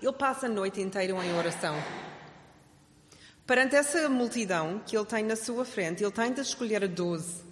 [0.02, 1.76] Ele passa a noite inteira em oração.
[3.46, 7.48] Perante essa multidão que ele tem na sua frente, ele tem de escolher 12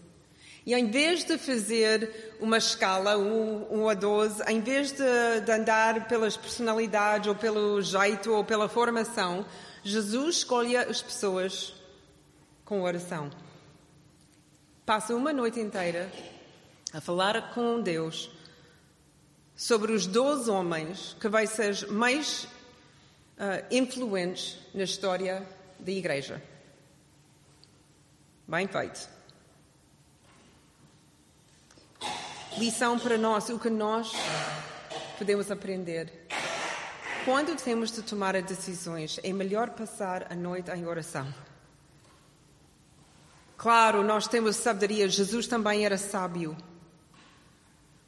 [0.66, 5.53] e em vez de fazer uma escala, um, um a 12, em vez de, de
[5.53, 9.46] andar pelas personalidades, ou pelo jeito, ou pela formação,
[9.85, 11.74] Jesus escolhe as pessoas
[12.64, 13.31] com oração.
[14.88, 16.11] Passa uma noite inteira
[16.94, 18.31] a falar com Deus
[19.55, 25.46] sobre os 12 homens que vai ser mais uh, influentes na história
[25.79, 26.42] da Igreja.
[28.46, 29.11] Bem feito.
[32.57, 34.11] lição para nós, o que nós
[35.18, 36.27] podemos aprender.
[37.27, 41.29] Quando temos de tomar decisões, é melhor passar a noite em oração.
[43.59, 46.57] Claro, nós temos sabedoria, Jesus também era sábio.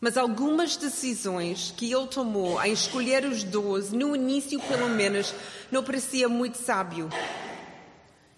[0.01, 5.35] Mas algumas decisões que ele tomou em escolher os doze, no início pelo menos,
[5.69, 7.11] não parecia muito sábio.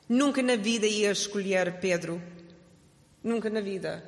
[0.09, 2.21] Nunca na vida ia escolher Pedro.
[3.23, 4.03] Nunca na vida.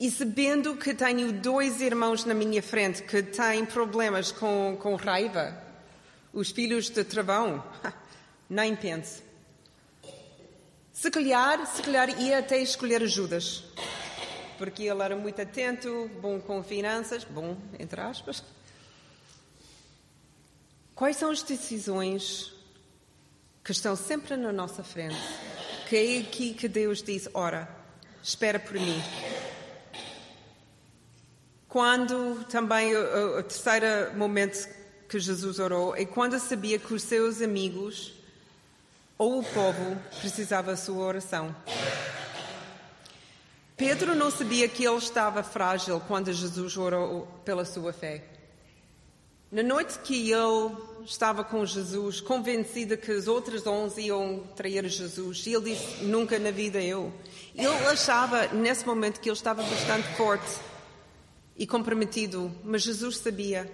[0.00, 5.56] E sabendo que tenho dois irmãos na minha frente que têm problemas com, com raiva,
[6.32, 7.64] os filhos de travão,
[8.50, 9.27] nem pense.
[10.98, 13.62] Se calhar, se calhar ia até escolher Judas,
[14.58, 18.42] porque ele era muito atento, bom com finanças, bom, entre aspas.
[20.96, 22.52] Quais são as decisões
[23.62, 25.14] que estão sempre na nossa frente?
[25.88, 27.68] Que é aqui que Deus diz: ora,
[28.20, 29.00] espera por mim.
[31.68, 34.68] Quando também o, o terceiro momento
[35.08, 38.17] que Jesus orou é quando sabia que os seus amigos
[39.18, 41.54] ou o povo precisava sua oração.
[43.76, 48.24] Pedro não sabia que ele estava frágil quando Jesus orou pela sua fé.
[49.50, 50.76] Na noite que ele
[51.06, 56.50] estava com Jesus, convencido que os outros onze iam trair Jesus, ele disse: Nunca na
[56.50, 57.12] vida eu.
[57.54, 60.60] Ele achava, nesse momento, que ele estava bastante forte
[61.56, 63.72] e comprometido, mas Jesus sabia.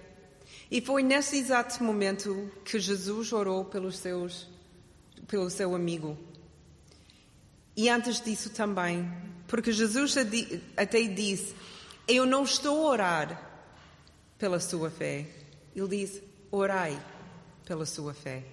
[0.71, 4.47] E foi nesse exato momento que Jesus orou pelos seus,
[5.27, 6.17] pelo seu amigo.
[7.75, 9.11] E antes disso também,
[9.47, 10.15] porque Jesus
[10.77, 11.55] até disse:
[12.07, 13.51] Eu não estou a orar
[14.37, 15.25] pela sua fé.
[15.75, 16.21] Ele diz:
[16.51, 16.99] Orai
[17.65, 18.43] pela sua fé.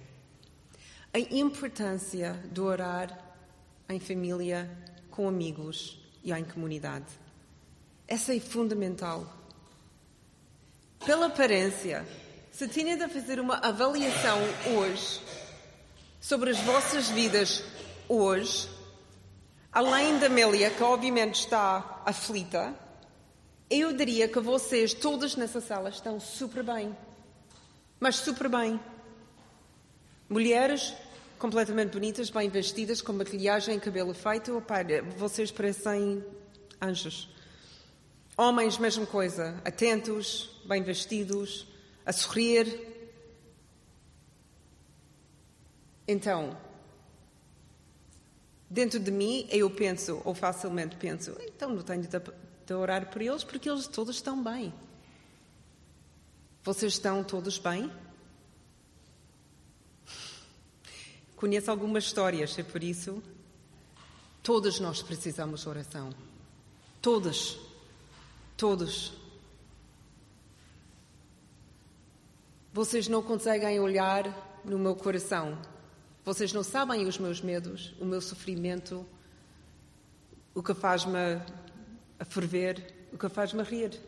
[1.13, 3.17] A importância de orar
[3.87, 4.69] em família,
[5.11, 7.05] com amigos e em comunidade.
[8.07, 9.31] Essa é fundamental.
[11.05, 12.05] Pela aparência,
[12.51, 14.39] se tinha de fazer uma avaliação
[14.75, 15.21] hoje
[16.23, 17.61] sobre as vossas vidas
[18.07, 18.69] hoje,
[19.69, 22.73] além da Amélia, que obviamente está aflita,
[23.69, 26.95] eu diria que vocês, todos nessa sala, estão super bem.
[27.99, 28.79] Mas super bem.
[30.29, 30.93] Mulheres
[31.37, 34.57] completamente bonitas, bem vestidas, com maquilhagem, cabelo feito.
[34.57, 34.77] Opa,
[35.17, 36.23] vocês parecem
[36.81, 37.27] anjos.
[38.37, 41.67] Homens, mesma coisa, atentos, bem vestidos,
[42.05, 42.92] a sorrir.
[46.07, 46.57] Então,
[48.69, 52.09] dentro de mim, eu penso, ou facilmente penso, então não tenho de,
[52.65, 54.73] de orar por eles, porque eles todos estão bem.
[56.63, 57.91] Vocês estão todos bem?
[61.35, 63.21] Conheço algumas histórias, é por isso.
[64.41, 66.13] Todos nós precisamos de oração.
[67.01, 67.59] Todos.
[68.57, 69.13] Todos.
[72.73, 75.57] Vocês não conseguem olhar no meu coração
[76.25, 79.05] vocês não sabem os meus medos, o meu sofrimento,
[80.55, 81.41] o que faz-me
[82.17, 83.99] a ferver, o que faz-me rir.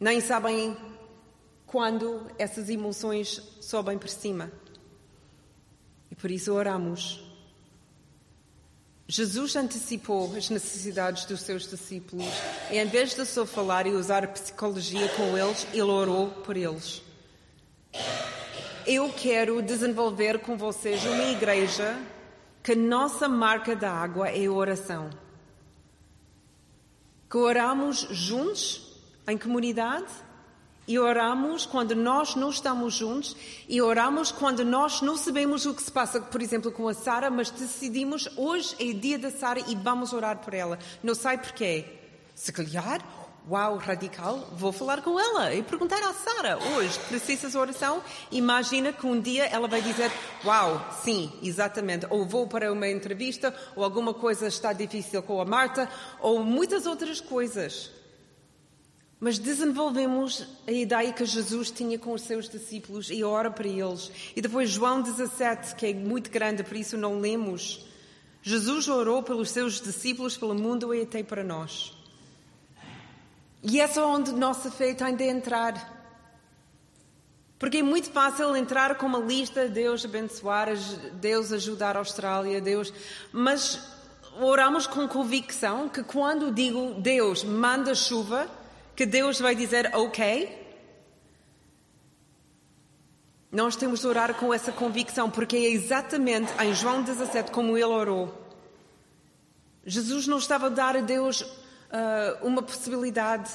[0.00, 0.76] Nem sabem
[1.66, 4.50] quando essas emoções sobem por cima.
[6.10, 7.22] E por isso oramos.
[9.06, 12.32] Jesus antecipou as necessidades dos seus discípulos
[12.70, 17.02] e, em vez de só falar e usar psicologia com eles, ele orou por eles
[18.86, 21.96] eu quero desenvolver com vocês uma igreja
[22.62, 25.10] que nossa marca da água é oração.
[27.30, 30.06] Que oramos juntos, em comunidade,
[30.86, 33.36] e oramos quando nós não estamos juntos,
[33.68, 37.30] e oramos quando nós não sabemos o que se passa, por exemplo, com a Sara,
[37.30, 40.78] mas decidimos hoje é dia da Sara e vamos orar por ela.
[41.02, 41.86] Não sei porquê.
[42.34, 43.00] Se calhar
[43.46, 48.02] Uau, radical, vou falar com ela e perguntar à Sara hoje, precisas de oração?
[48.32, 50.10] Imagina que um dia ela vai dizer,
[50.42, 55.44] uau, sim, exatamente, ou vou para uma entrevista, ou alguma coisa está difícil com a
[55.44, 55.90] Marta,
[56.22, 57.90] ou muitas outras coisas.
[59.20, 64.10] Mas desenvolvemos a ideia que Jesus tinha com os seus discípulos e ora para eles.
[64.34, 67.84] E depois João 17, que é muito grande, por isso não lemos.
[68.40, 71.93] Jesus orou pelos seus discípulos, pelo mundo e até para nós.
[73.66, 75.92] E é só onde nossa fé tem de entrar.
[77.58, 80.68] Porque é muito fácil entrar com uma lista, Deus abençoar,
[81.14, 82.92] Deus ajudar a Austrália, Deus.
[83.32, 83.80] Mas
[84.38, 88.46] oramos com convicção que quando digo Deus manda chuva,
[88.94, 90.62] que Deus vai dizer ok.
[93.50, 97.84] Nós temos de orar com essa convicção, porque é exatamente em João 17 como ele
[97.84, 98.42] orou.
[99.86, 101.63] Jesus não estava a dar a Deus
[101.94, 103.50] uh, uma possibilidade.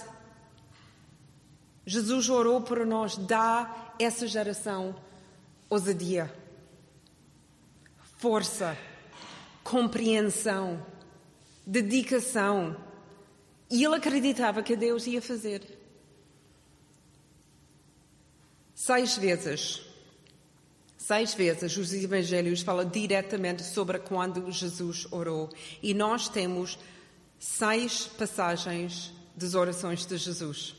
[1.85, 4.95] Jesus orou para nós, dá essa geração
[5.69, 6.33] ousadia,
[8.17, 8.75] força,
[9.63, 10.83] compreensão,
[11.65, 12.75] dedicação.
[13.69, 15.61] E ele acreditava que Deus ia fazer.
[18.73, 19.81] Seis vezes,
[20.97, 25.49] seis vezes os evangelhos falam diretamente sobre quando Jesus orou.
[25.83, 26.79] E nós temos
[27.39, 30.75] seis passagens das orações de Jesus.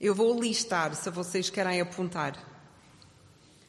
[0.00, 2.52] Eu vou listar, se vocês querem apontar.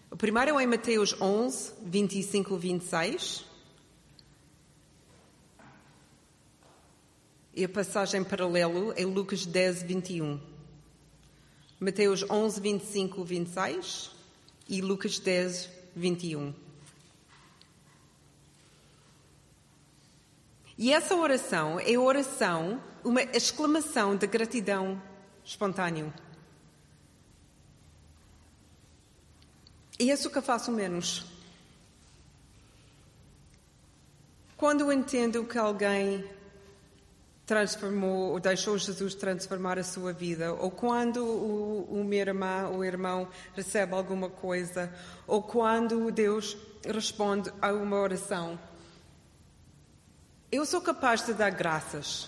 [0.10, 3.46] O primeiro é em Mateus 11, 25 e 26.
[7.54, 10.42] E a passagem paralelo é Lucas 10, 21.
[11.80, 14.12] Mateus 11, 25 e 26
[14.68, 16.65] e Lucas 10, 21.
[20.78, 25.02] E essa oração é oração, uma exclamação de gratidão
[25.44, 26.14] espontâneo.
[29.98, 31.26] E é isso que eu faço menos.
[34.58, 36.30] Quando eu entendo que alguém
[37.46, 43.28] transformou ou deixou Jesus transformar a sua vida, ou quando o, o meu irmão irmão
[43.54, 44.92] recebe alguma coisa,
[45.28, 48.60] ou quando Deus responde a uma oração,
[50.56, 52.28] eu sou capaz de dar graças.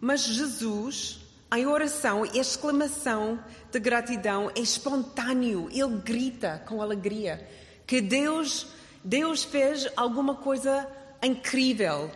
[0.00, 1.20] Mas Jesus,
[1.54, 3.38] em oração e exclamação
[3.70, 5.68] de gratidão, é espontâneo.
[5.70, 7.46] Ele grita com alegria
[7.86, 8.68] que Deus,
[9.04, 10.86] Deus fez alguma coisa
[11.22, 12.10] incrível.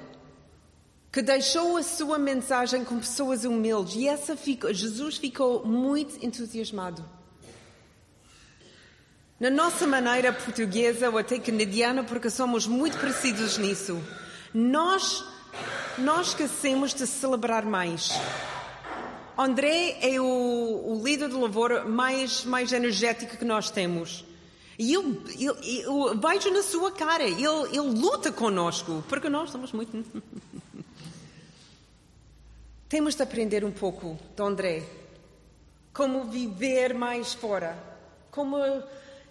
[1.13, 3.97] Que deixou a sua mensagem com pessoas humildes.
[3.97, 7.05] E essa ficou, Jesus ficou muito entusiasmado.
[9.39, 14.03] Na nossa maneira portuguesa ou até canadiana, porque somos muito parecidos nisso,
[14.55, 15.25] nós,
[15.99, 18.11] nós esquecemos de celebrar mais.
[19.37, 24.25] André é o, o líder de louvor mais, mais energético que nós temos.
[24.79, 29.73] E eu, eu, eu vejo na sua cara, ele, ele luta conosco, porque nós somos
[29.73, 30.05] muito.
[32.89, 34.85] Temos de aprender um pouco de André.
[35.93, 37.77] Como viver mais fora.
[38.31, 38.57] Como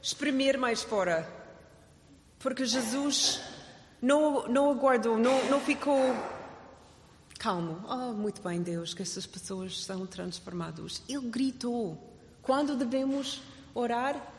[0.01, 1.29] exprimir mais fora.
[2.39, 3.39] Porque Jesus
[4.03, 5.97] não, não aguardou, não, não ficou
[7.39, 7.83] calmo.
[7.89, 11.01] Oh, muito bem, Deus, que essas pessoas são transformadas.
[11.09, 11.97] Ele gritou.
[12.41, 13.41] Quando devemos
[13.73, 14.33] orar?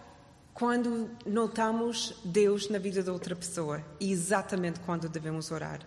[0.54, 5.80] quando notamos Deus na vida de outra pessoa e exatamente quando devemos orar.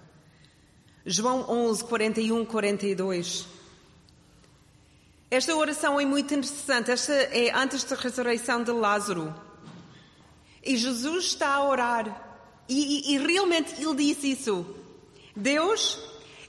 [1.06, 3.48] João 11, 41, 42.
[5.32, 6.92] Esta oração é muito interessante.
[6.92, 9.34] Esta é antes da ressurreição de Lázaro.
[10.62, 12.27] E Jesus está a orar.
[12.68, 14.66] E, e, e realmente ele disse isso.
[15.36, 16.00] Deus,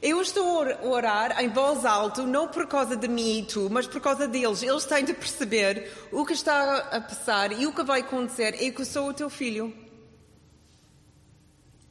[0.01, 3.87] eu estou a orar em voz alta, não por causa de mim e tu, mas
[3.87, 4.63] por causa deles.
[4.63, 8.71] Eles têm de perceber o que está a passar e o que vai acontecer é
[8.71, 9.75] que eu sou o teu filho.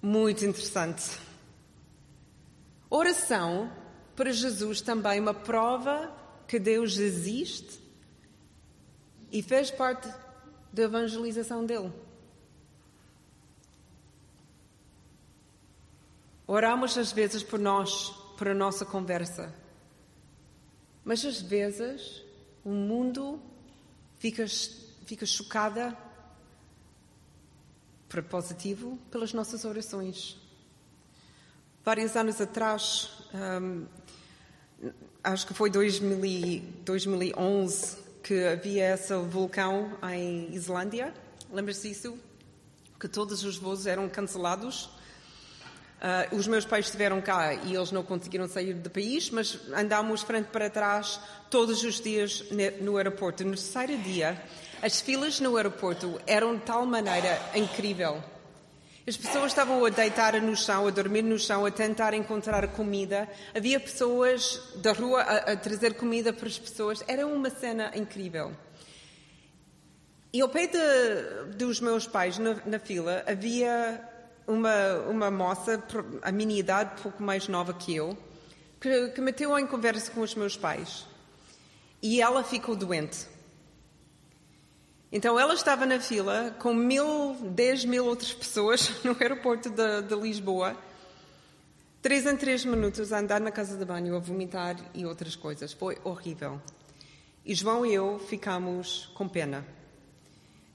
[0.01, 1.19] Muito interessante.
[2.89, 3.71] Oração
[4.15, 6.11] para Jesus também uma prova
[6.47, 7.79] que Deus existe
[9.31, 10.07] e fez parte
[10.71, 11.91] da evangelização dele.
[16.47, 19.53] Oramos às vezes por nós, por a nossa conversa.
[21.03, 22.23] Mas às vezes
[22.63, 23.41] o mundo
[24.17, 24.45] fica,
[25.05, 25.97] fica chocada,
[28.07, 30.37] para positivo, pelas nossas orações.
[31.83, 33.85] Vários anos atrás, um,
[35.21, 41.13] acho que foi 2000, 2011, que havia esse vulcão em Islândia.
[41.51, 42.17] Lembra-se disso?
[42.97, 44.89] Que todos os voos eram cancelados
[45.97, 50.21] Uh, os meus pais estiveram cá e eles não conseguiram sair do país, mas andámos
[50.21, 51.19] frente para trás
[51.49, 52.43] todos os dias
[52.81, 53.43] no aeroporto.
[53.43, 54.39] No terceiro dia,
[54.79, 58.23] as filas no aeroporto eram de tal maneira incrível.
[59.07, 63.27] As pessoas estavam a deitar no chão, a dormir no chão, a tentar encontrar comida.
[63.55, 67.03] Havia pessoas da rua a, a trazer comida para as pessoas.
[67.07, 68.51] Era uma cena incrível.
[70.31, 73.99] E ao pé de, dos meus pais, na, na fila, havia
[74.47, 75.83] uma, uma moça,
[76.21, 78.17] a minha idade, pouco mais nova que eu,
[78.79, 81.05] que, que meteu em conversa com os meus pais.
[82.01, 83.27] E ela ficou doente.
[85.11, 90.15] Então ela estava na fila com mil, dez mil outras pessoas no aeroporto de, de
[90.15, 90.75] Lisboa,
[92.01, 95.73] três em três minutos a andar na casa de banho, a vomitar e outras coisas.
[95.73, 96.61] Foi horrível.
[97.45, 99.76] E João e eu ficamos com pena.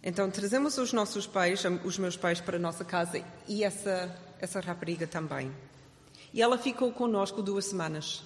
[0.03, 4.59] Então trazemos os nossos pais, os meus pais, para a nossa casa e essa, essa
[4.59, 5.55] rapariga também.
[6.35, 8.25] E ela ficou conosco duas semanas.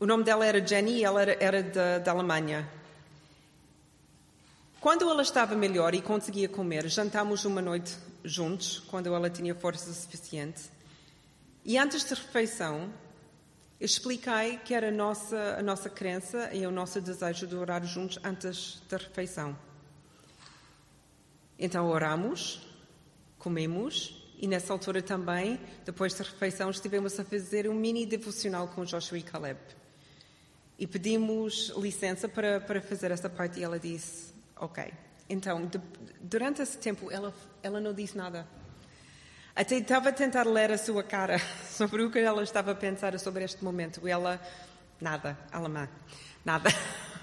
[0.00, 2.68] O nome dela era Jenny e ela era, era da, da Alemanha.
[4.80, 9.92] Quando ela estava melhor e conseguia comer, jantámos uma noite juntos, quando ela tinha força
[9.92, 10.62] suficiente.
[11.64, 12.92] E antes da refeição,
[13.80, 18.18] Expliquei que era a nossa, a nossa crença e o nosso desejo de orar juntos
[18.24, 19.56] antes da refeição.
[21.58, 22.66] Então oramos,
[23.38, 28.84] comemos e nessa altura também, depois da refeição, estivemos a fazer um mini devocional com
[28.84, 29.58] Joshua e Caleb.
[30.78, 34.92] E pedimos licença para, para fazer essa parte e ela disse: Ok.
[35.28, 35.80] Então, de,
[36.20, 38.46] durante esse tempo, ela, ela não disse nada.
[39.56, 43.18] Até estava a tentar ler a sua cara sobre o que ela estava a pensar
[43.18, 44.06] sobre este momento.
[44.06, 44.38] E ela,
[45.00, 45.88] nada, alemã,
[46.44, 46.68] nada.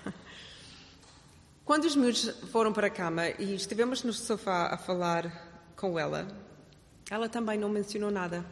[1.64, 5.32] Quando os miúdos foram para a cama e estivemos no sofá a falar
[5.76, 6.28] com ela,
[7.08, 8.44] ela também não mencionou nada.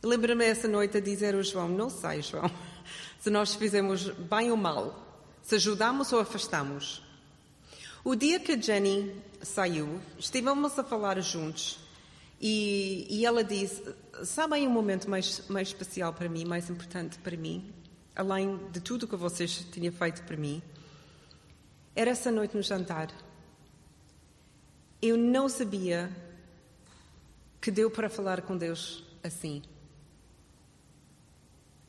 [0.00, 2.48] Lembro-me essa noite a dizer ao João: Não sei, João,
[3.18, 7.02] se nós fizemos bem ou mal, se ajudamos ou afastamos.
[8.04, 9.12] O dia que a Jenny
[9.42, 11.79] saiu, estivemos a falar juntos
[12.40, 13.82] e, e ela disse:
[14.24, 17.72] Sabem um momento mais, mais especial para mim, mais importante para mim,
[18.16, 20.62] além de tudo que vocês tinham feito para mim?
[21.94, 23.12] Era essa noite no jantar.
[25.02, 26.10] Eu não sabia
[27.60, 29.62] que deu para falar com Deus assim.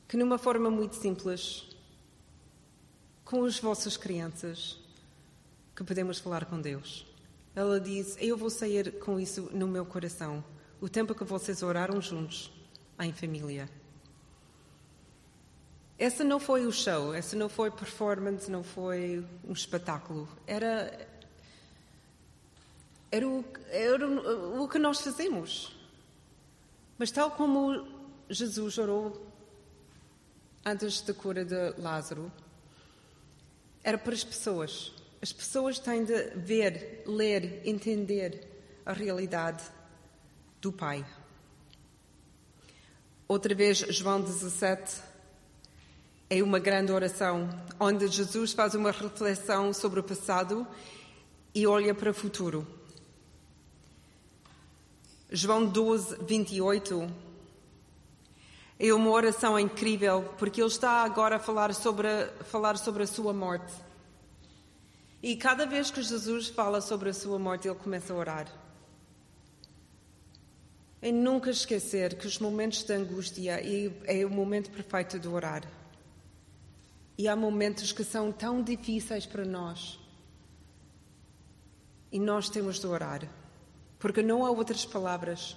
[0.07, 1.69] Que numa forma muito simples,
[3.23, 4.77] com as vossas crianças,
[5.73, 7.05] que podemos falar com Deus.
[7.55, 10.43] Ela diz: Eu vou sair com isso no meu coração.
[10.79, 12.51] O tempo que vocês oraram juntos,
[12.99, 13.69] em família.
[15.97, 20.27] Essa não foi o show, essa não foi performance, não foi um espetáculo.
[20.47, 21.07] Era,
[23.11, 24.07] era, o, era
[24.59, 25.75] o que nós fazemos.
[26.97, 27.87] Mas, tal como
[28.29, 29.27] Jesus orou
[30.65, 32.31] antes da cura de Lázaro,
[33.83, 38.47] era para as pessoas As pessoas têm de ver, ler, entender
[38.83, 39.63] a realidade
[40.59, 41.05] do Pai.
[43.27, 44.99] Outra vez, João 17
[46.27, 47.47] é uma grande oração,
[47.79, 50.65] onde Jesus faz uma reflexão sobre o passado
[51.53, 52.65] e olha para o futuro.
[55.29, 57.07] João 12, 28
[58.79, 63.07] é uma oração incrível, porque ele está agora a falar sobre, a falar sobre a
[63.07, 63.90] sua morte.
[65.23, 68.61] E cada vez que Jesus fala sobre a sua morte, ele começa a orar.
[70.99, 73.61] É nunca esquecer que os momentos de angústia
[74.05, 75.63] é, o momento perfeito de orar.
[77.17, 79.99] E há momentos que são tão difíceis para nós.
[82.11, 83.27] E nós temos de orar.
[83.99, 85.55] Porque não há outras palavras.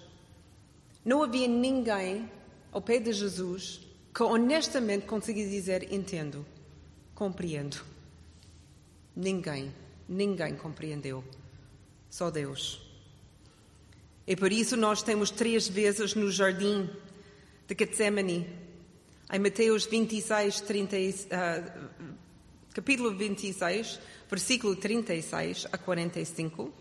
[1.02, 2.30] Não havia ninguém
[2.70, 3.80] ao pé de Jesus
[4.14, 6.44] que honestamente conseguia dizer: entendo,
[7.14, 7.93] compreendo.
[9.14, 9.72] Ninguém,
[10.08, 11.24] ninguém compreendeu.
[12.10, 12.80] Só Deus.
[14.26, 16.88] E por isso nós temos três vezes no jardim
[17.66, 18.46] de Getsemane,
[19.32, 21.88] em Mateus 26, 30, uh,
[22.72, 26.72] capítulo 26, versículo 36 a 45.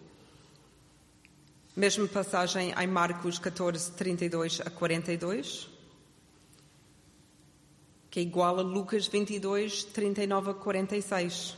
[1.76, 5.74] Mesma passagem em Marcos 14, 32 a 42
[8.14, 11.58] que é igual a Lucas 22, 39 a 46.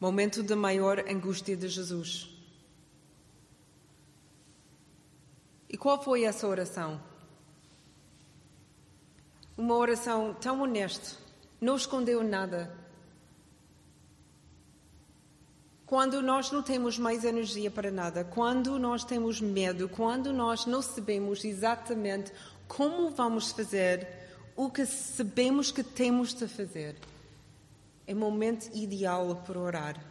[0.00, 2.30] Momento de maior angústia de Jesus.
[5.68, 7.00] E qual foi essa oração?
[9.56, 11.18] Uma oração tão honesta,
[11.60, 12.74] não escondeu nada.
[15.84, 20.80] Quando nós não temos mais energia para nada, quando nós temos medo, quando nós não
[20.80, 22.32] sabemos exatamente
[22.66, 24.08] como vamos fazer
[24.56, 26.96] o que sabemos que temos de fazer.
[28.10, 30.04] É momento ideal para orar.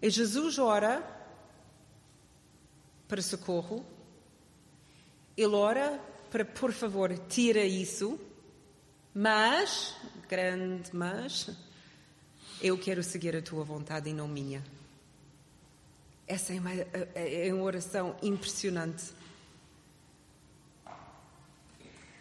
[0.00, 1.02] E Jesus ora
[3.08, 3.84] para socorro.
[5.36, 8.16] Ele ora para, por favor, tira isso.
[9.12, 9.96] Mas,
[10.28, 11.50] grande mas,
[12.62, 14.62] eu quero seguir a tua vontade e não minha.
[16.28, 16.74] Essa é uma,
[17.16, 19.02] é uma oração impressionante.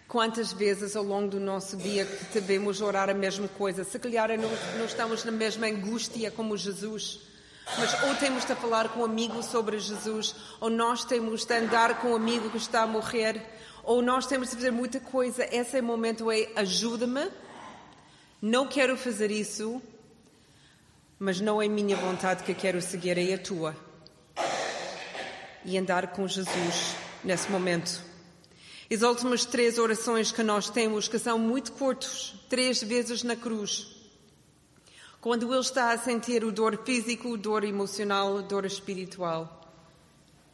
[0.08, 3.84] Quantas vezes ao longo do nosso dia que devemos orar a mesma coisa?
[3.84, 7.20] Se calhar não, não estamos na mesma angústia como Jesus,
[7.78, 12.00] mas ou temos de falar com um amigo sobre Jesus, ou nós temos de andar
[12.00, 13.44] com um amigo que está a morrer,
[13.84, 15.46] ou nós temos de fazer muita coisa.
[15.54, 17.30] Esse é o momento é ajuda-me.
[18.42, 19.82] Não quero fazer isso,
[21.20, 23.76] mas não é minha vontade que quero seguir, é a tua.
[25.66, 26.96] E andar com Jesus
[27.26, 28.02] nesse momento.
[28.90, 33.96] As últimas três orações que nós temos, que são muito curtos, três vezes na cruz.
[35.20, 39.70] Quando ele está a sentir o dor físico, dor emocional, dor espiritual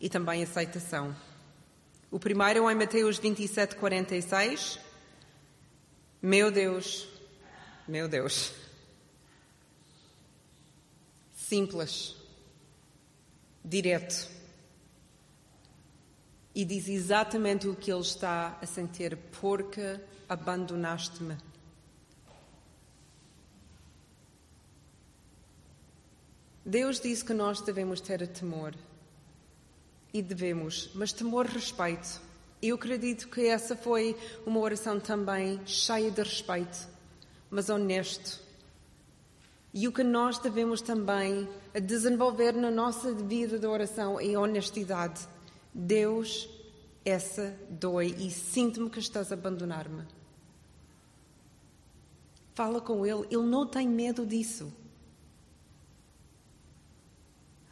[0.02, 1.16] e também aceitação.
[2.10, 4.80] O primeiro é em Mateus 27, 46.
[6.20, 7.08] Meu Deus,
[7.88, 8.52] meu Deus.
[11.36, 12.16] Simples,
[13.64, 14.33] direto
[16.56, 20.00] e diz exatamente o que ele está a sentir: porque
[20.30, 21.38] abandonaste-me.
[26.66, 28.74] Deus disse que nós devemos ter temor.
[30.14, 32.22] E devemos, mas temor, respeito.
[32.62, 36.88] Eu acredito que essa foi uma oração também cheia de respeito,
[37.50, 38.40] mas honesto.
[39.74, 41.50] E o que nós devemos também
[41.82, 45.28] desenvolver na nossa vida de oração é honestidade.
[45.74, 46.48] Deus,
[47.04, 50.04] essa dói e sinto-me que estás a abandonar-me.
[52.54, 54.72] Fala com Ele, Ele não tem medo disso.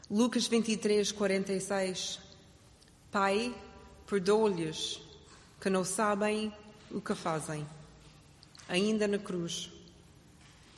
[0.09, 2.19] Lucas 23, 46.
[3.11, 3.55] Pai,
[4.07, 4.99] perdoa-lhes
[5.59, 6.51] que não sabem
[6.89, 7.67] o que fazem.
[8.67, 9.71] Ainda na cruz.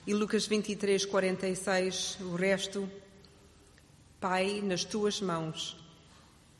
[0.05, 2.89] E Lucas 23, 46, o resto.
[4.19, 5.82] Pai, nas tuas mãos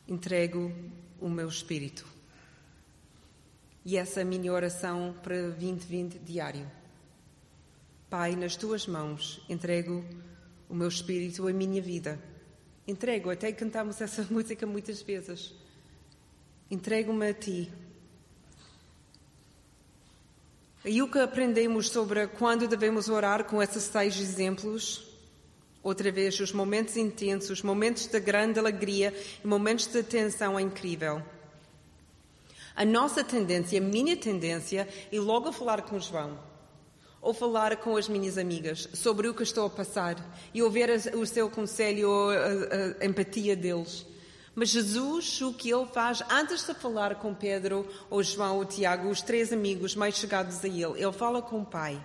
[0.08, 0.72] entrego
[1.20, 2.06] o meu espírito.
[3.86, 6.70] E essa é a minha oração para 2020 diário.
[8.10, 10.04] Pai, nas tuas mãos entrego
[10.70, 12.20] o meu espírito, a minha vida.
[12.88, 15.54] Entrego, até cantamos essa música muitas vezes.
[16.70, 17.72] Entrego-me a ti.
[20.86, 25.13] E o que aprendemos sobre quando devemos orar com esses seis exemplos
[25.84, 29.14] Outra vez, os momentos intensos, momentos de grande alegria
[29.44, 31.22] e momentos de tensão incrível.
[32.74, 36.40] A nossa tendência, a minha tendência, é logo falar com João.
[37.24, 40.18] ou falar com as minhas amigas sobre o que estou a passar
[40.54, 44.06] e ouvir o seu conselho ou a empatia deles.
[44.54, 49.10] Mas Jesus, o que ele faz antes de falar com Pedro, ou João, ou Tiago,
[49.10, 52.00] os três amigos mais chegados a ele, ele fala com o Pai.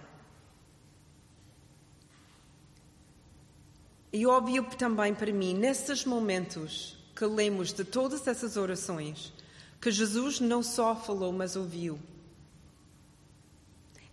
[4.13, 9.33] E óbvio também para mim, nesses momentos que lemos de todas essas orações,
[9.81, 11.99] que Jesus não só falou, mas ouviu.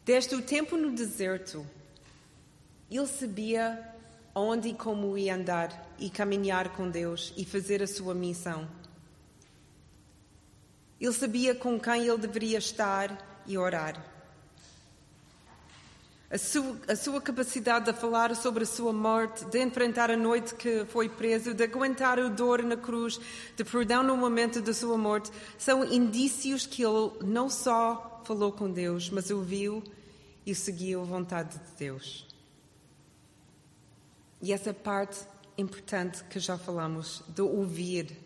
[0.04, 1.66] Desde o tempo no deserto,
[2.92, 3.94] ele sabia
[4.34, 8.68] onde e como ia andar e caminhar com Deus e fazer a sua missão.
[11.00, 14.15] Ele sabia com quem ele deveria estar e orar.
[16.30, 20.56] A sua, a sua, capacidade de falar sobre a sua morte, de enfrentar a noite
[20.56, 23.20] que foi preso, de aguentar a dor na cruz,
[23.56, 28.72] de perdão no momento da sua morte, são indícios que ele não só falou com
[28.72, 29.84] Deus, mas ouviu
[30.46, 32.28] e seguiu a vontade de Deus.
[34.42, 35.20] E essa parte
[35.58, 38.18] importante que já falamos, de ouvir,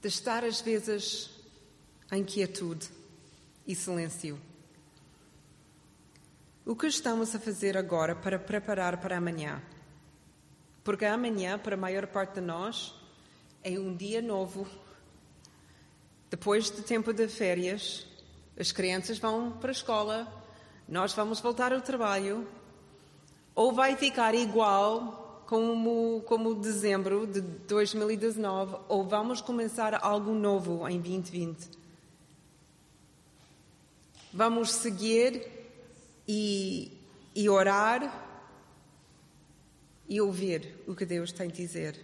[0.00, 1.30] de estar às vezes
[2.10, 2.88] em quietude
[3.66, 4.38] e silêncio.
[6.66, 9.62] O que estamos a fazer agora para preparar para amanhã?
[10.82, 12.94] Porque amanhã, para a maior parte de nós,
[13.62, 14.66] é um dia novo.
[16.30, 18.06] Depois do tempo de férias,
[18.58, 20.44] as crianças vão para a escola,
[20.88, 22.48] nós vamos voltar ao trabalho,
[23.54, 30.98] ou vai ficar igual como, como dezembro de 2019, ou vamos começar algo novo em
[30.98, 31.68] 2020.
[34.32, 35.53] Vamos seguir
[36.26, 36.92] e,
[37.34, 38.22] e orar
[40.08, 41.98] e ouvir o que Deus tem a dizer.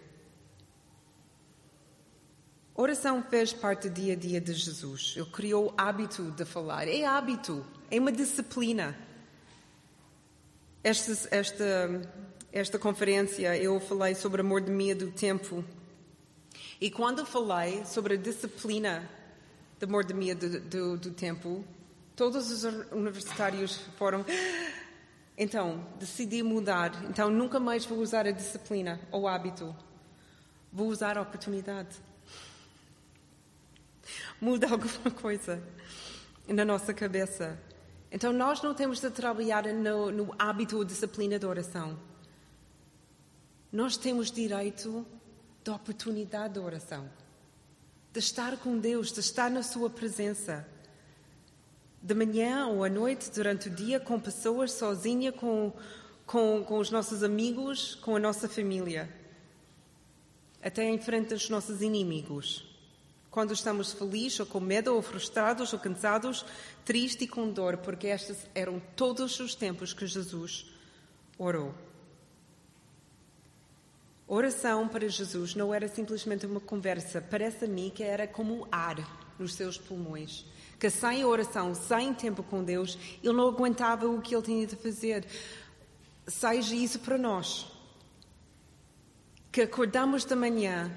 [2.75, 5.15] Oração fez parte do dia a dia de Jesus.
[5.17, 6.89] Ele criou o hábito de falar.
[6.89, 8.97] É hábito, é uma disciplina.
[10.83, 12.11] Esta, esta,
[12.51, 15.63] esta conferência eu falei sobre a mordomia do tempo.
[16.81, 19.07] E quando falei sobre a disciplina
[19.79, 21.63] da mordomia do, do, do tempo,
[22.21, 24.27] Todos os universitários foram.
[25.39, 27.03] Então, decidi mudar.
[27.09, 29.75] Então, nunca mais vou usar a disciplina ou hábito.
[30.71, 31.97] Vou usar a oportunidade.
[34.39, 35.63] Muda alguma coisa
[36.47, 37.59] na nossa cabeça.
[38.13, 41.99] Então, nós não temos de trabalhar no, no hábito ou disciplina da oração.
[43.73, 45.07] Nós temos direito
[45.65, 47.11] da oportunidade da oração,
[48.13, 50.69] de estar com Deus, de estar na Sua presença
[52.03, 55.73] de manhã ou à noite, durante o dia, com pessoas, sozinha, com,
[56.27, 59.09] com, com os nossos amigos, com a nossa família,
[60.63, 62.67] até em frente aos nossos inimigos.
[63.31, 66.45] Quando estamos felizes, ou com medo, ou frustrados, ou cansados,
[66.85, 70.67] tristes e com dor, porque estes eram todos os tempos que Jesus
[71.39, 71.75] orou.
[74.27, 79.30] Oração para Jesus não era simplesmente uma conversa, parece a mim que era como ar
[79.41, 80.45] nos seus pulmões
[80.81, 84.75] que sem oração, sem tempo com Deus, ele não aguentava o que ele tinha de
[84.75, 85.27] fazer.
[86.27, 87.71] Seja isso para nós.
[89.53, 90.91] Que acordamos de manhã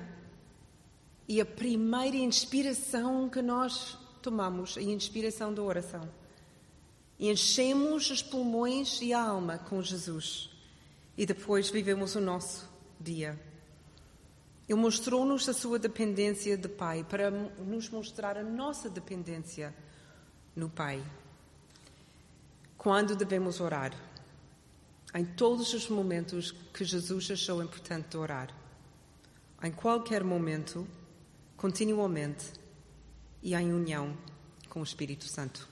[1.28, 6.10] e a primeira inspiração que nós tomamos é a inspiração da oração.
[7.20, 10.50] Enchemos os pulmões e a alma com Jesus.
[11.18, 12.70] E depois vivemos o nosso
[13.02, 13.38] dia.
[14.74, 19.72] Ele mostrou-nos a sua dependência de Pai para nos mostrar a nossa dependência
[20.56, 21.00] no Pai.
[22.76, 23.94] Quando devemos orar?
[25.14, 28.50] Em todos os momentos que Jesus achou importante orar.
[29.62, 30.88] Em qualquer momento,
[31.56, 32.52] continuamente
[33.44, 34.18] e em união
[34.70, 35.68] com o Espírito Santo.